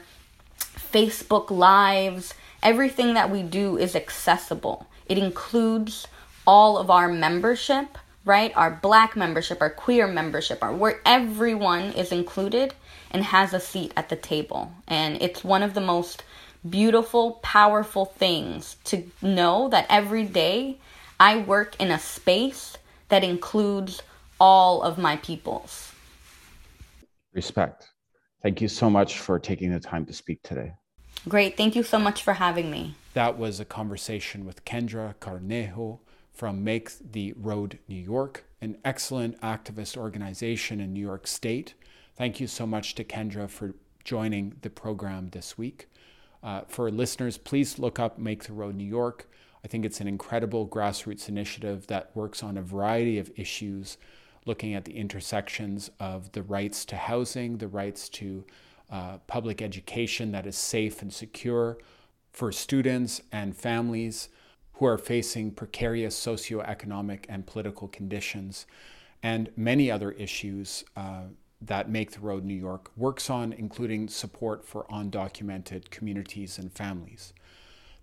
facebook 0.94 1.50
lives 1.50 2.34
everything 2.64 3.14
that 3.16 3.30
we 3.30 3.42
do 3.42 3.78
is 3.78 3.96
accessible. 3.96 4.88
It 5.08 5.18
includes 5.18 6.08
all 6.46 6.78
of 6.78 6.90
our 6.90 7.08
membership 7.08 7.98
right? 8.24 8.56
Our 8.56 8.72
black 8.72 9.16
membership 9.16 9.62
our 9.62 9.70
queer 9.70 10.08
membership 10.08 10.64
our 10.64 10.74
where 10.74 11.02
everyone 11.06 11.94
is 11.94 12.12
included 12.12 12.74
and 13.12 13.24
has 13.24 13.54
a 13.54 13.60
seat 13.60 13.94
at 13.96 14.10
the 14.10 14.16
table. 14.16 14.72
And 14.88 15.22
it's 15.22 15.44
one 15.44 15.64
of 15.64 15.74
the 15.74 15.82
most 15.82 16.24
beautiful, 16.68 17.34
powerful 17.44 18.06
things 18.06 18.78
to 18.86 19.04
know 19.22 19.70
that 19.70 19.86
every 19.90 20.26
day 20.26 20.78
I 21.20 21.38
work 21.38 21.76
in 21.80 21.92
a 21.92 22.00
space 22.00 22.78
that 23.10 23.24
includes 23.24 24.02
all 24.40 24.82
of 24.82 24.98
my 24.98 25.18
peoples. 25.18 25.92
Respect. 27.34 27.90
Thank 28.42 28.62
you 28.62 28.68
so 28.68 28.90
much 28.90 29.20
for 29.20 29.38
taking 29.38 29.72
the 29.72 29.80
time 29.80 30.06
to 30.08 30.14
speak 30.14 30.42
today. 30.42 30.74
Great. 31.30 31.56
Thank 31.58 31.76
you 31.76 31.84
so 31.84 32.00
much 32.00 32.24
for 32.24 32.34
having 32.34 32.72
me. 32.72 32.96
That 33.14 33.38
was 33.38 33.60
a 33.60 33.66
conversation 33.66 34.46
with 34.46 34.66
Kendra 34.66 35.14
Cornejo 35.16 36.00
from 36.34 36.64
Make 36.64 36.92
the 37.12 37.34
Road 37.34 37.78
New 37.88 38.02
York, 38.02 38.46
an 38.62 38.78
excellent 38.84 39.40
activist 39.42 39.98
organization 39.98 40.80
in 40.80 40.94
New 40.94 41.02
York 41.02 41.28
State 41.28 41.76
Thank 42.16 42.40
you 42.40 42.48
so 42.48 42.68
much 42.68 42.96
to 42.96 43.04
Kendra 43.04 43.50
for 43.50 43.74
joining 44.04 44.56
the 44.62 44.70
program 44.70 45.30
this 45.30 45.58
week. 45.58 45.88
Uh, 46.44 46.62
for 46.68 46.92
listeners, 46.92 47.38
please 47.38 47.80
look 47.80 48.00
up 48.00 48.18
Make 48.18 48.44
the 48.44 48.54
Road 48.54 48.76
New 48.76 48.88
York. 48.88 49.30
I 49.64 49.68
think 49.68 49.86
it's 49.86 50.02
an 50.02 50.08
incredible 50.08 50.68
grassroots 50.68 51.30
initiative 51.30 51.88
that 51.88 52.12
works 52.16 52.44
on 52.44 52.58
a 52.58 52.62
variety 52.62 53.18
of 53.18 53.32
issues, 53.38 53.98
looking 54.46 54.74
at 54.74 54.86
the 54.86 54.98
intersections 54.98 55.90
of 56.00 56.32
the 56.34 56.44
rights 56.44 56.84
to 56.86 56.98
housing, 56.98 57.58
the 57.58 57.68
rights 57.68 58.10
to 58.10 58.44
uh, 58.90 59.20
public 59.28 59.62
education 59.62 60.32
that 60.32 60.46
is 60.46 60.58
safe 60.58 61.02
and 61.02 61.14
secure 61.14 61.78
for 62.32 62.52
students 62.52 63.22
and 63.32 63.56
families 63.56 64.30
who 64.74 64.86
are 64.86 64.98
facing 64.98 65.52
precarious 65.52 66.20
socioeconomic 66.20 67.26
and 67.30 67.46
political 67.46 67.88
conditions, 67.88 68.66
and 69.22 69.50
many 69.56 69.92
other 69.92 70.12
issues 70.12 70.84
uh, 70.98 71.26
that 71.62 71.90
Make 71.90 72.12
the 72.12 72.20
Road 72.20 72.44
New 72.44 72.56
York 72.56 72.92
works 72.98 73.30
on, 73.30 73.54
including 73.54 74.08
support 74.08 74.66
for 74.66 74.86
undocumented 74.86 75.90
communities 75.90 76.58
and 76.58 76.72
families. 76.72 77.34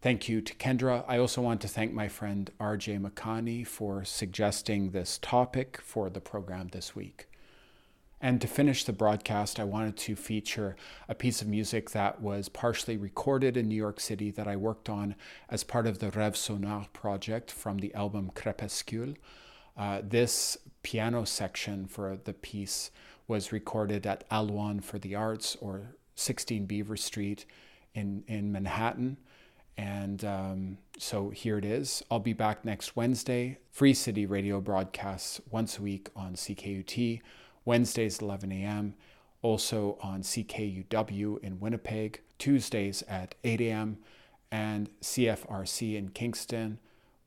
Thank 0.01 0.29
you 0.29 0.41
to 0.41 0.55
Kendra. 0.55 1.05
I 1.09 1.19
also 1.19 1.43
want 1.43 1.61
to 1.63 1.69
thank 1.69 1.93
my 1.93 2.07
friend 2.09 2.51
RJ 2.61 3.01
Makani 3.01 3.67
for 3.67 4.05
suggesting 4.05 4.91
this 4.91 5.19
topic 5.19 5.81
for 5.83 6.09
the 6.09 6.21
program 6.21 6.69
this 6.69 6.95
week. 6.95 7.27
And 8.21 8.41
to 8.41 8.47
finish 8.47 8.85
the 8.85 8.93
broadcast, 8.93 9.61
I 9.61 9.65
wanted 9.65 9.97
to 9.99 10.17
feature 10.17 10.77
a 11.09 11.15
piece 11.15 11.41
of 11.41 11.49
music 11.49 11.91
that 11.91 12.21
was 12.21 12.49
partially 12.49 12.97
recorded 12.97 13.57
in 13.57 13.69
New 13.69 13.77
York 13.77 14.01
City 14.01 14.31
that 14.33 14.49
I 14.49 14.57
worked 14.57 14.89
on 14.89 15.15
as 15.49 15.63
part 15.63 15.87
of 15.87 15.99
the 15.99 16.11
Rev 16.11 16.37
Sonar 16.37 16.87
project 16.93 17.51
from 17.51 17.79
the 17.79 17.95
album 17.95 18.31
Crépuscule. 18.35 19.17
Uh, 19.77 20.01
this 20.03 20.59
piano 20.83 21.25
section 21.25 21.87
for 21.87 22.19
the 22.25 22.33
piece 22.33 22.91
was 23.29 23.53
recorded 23.53 24.07
at 24.07 24.29
Aloine 24.31 24.83
for 24.83 24.99
the 24.99 25.15
Arts 25.15 25.57
or 25.61 25.95
16 26.17 26.67
Beaver 26.67 26.97
Street 26.97 27.45
in, 27.95 28.25
in 28.27 28.51
Manhattan. 28.51 29.19
And 29.77 30.25
um, 30.25 30.79
so 30.99 31.31
here 31.31 31.57
it 31.57 31.65
is. 31.65 32.03
I'll 32.11 32.19
be 32.19 32.33
back 32.33 32.65
next 32.65 32.97
Wednesday. 32.97 33.59
Free 33.71 33.95
City 33.95 34.27
Radio 34.27 34.61
broadcasts 34.61 35.41
once 35.51 35.79
a 35.79 35.83
week 35.83 36.09
on 36.17 36.35
CKUT, 36.35 37.21
Wednesdays 37.65 38.19
11 38.19 38.51
a.m., 38.51 38.95
also 39.41 39.97
on 40.03 40.23
CKUW 40.23 41.39
in 41.45 41.61
Winnipeg, 41.61 42.23
Tuesdays 42.39 43.05
at 43.07 43.37
8 43.45 43.61
a.m., 43.61 43.99
and 44.51 44.91
CFRC 45.01 45.95
in 45.97 46.09
Kingston, 46.09 46.81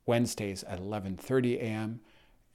Wednesdays 0.05 0.63
at 0.63 0.81
11:30 0.81 1.57
a.m., 1.57 2.01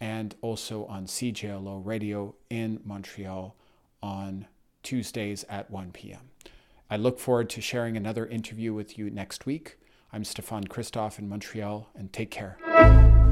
and 0.00 0.35
also 0.42 0.85
on 0.87 1.06
CJLO 1.06 1.85
Radio 1.85 2.35
in 2.50 2.80
Montreal 2.85 3.54
on 4.02 4.46
Tuesdays 4.82 5.44
at 5.48 5.70
1 5.70 5.92
p.m. 5.92 6.30
I 6.88 6.96
look 6.96 7.18
forward 7.18 7.50
to 7.50 7.61
sharing 7.61 7.96
another 7.96 8.26
interview 8.26 8.72
with 8.72 8.98
you 8.98 9.11
next 9.11 9.46
week. 9.46 9.78
I'm 10.12 10.24
Stefan 10.24 10.64
Christoff 10.64 11.18
in 11.18 11.28
Montreal, 11.28 11.90
and 11.96 12.12
take 12.12 12.30
care. 12.30 13.25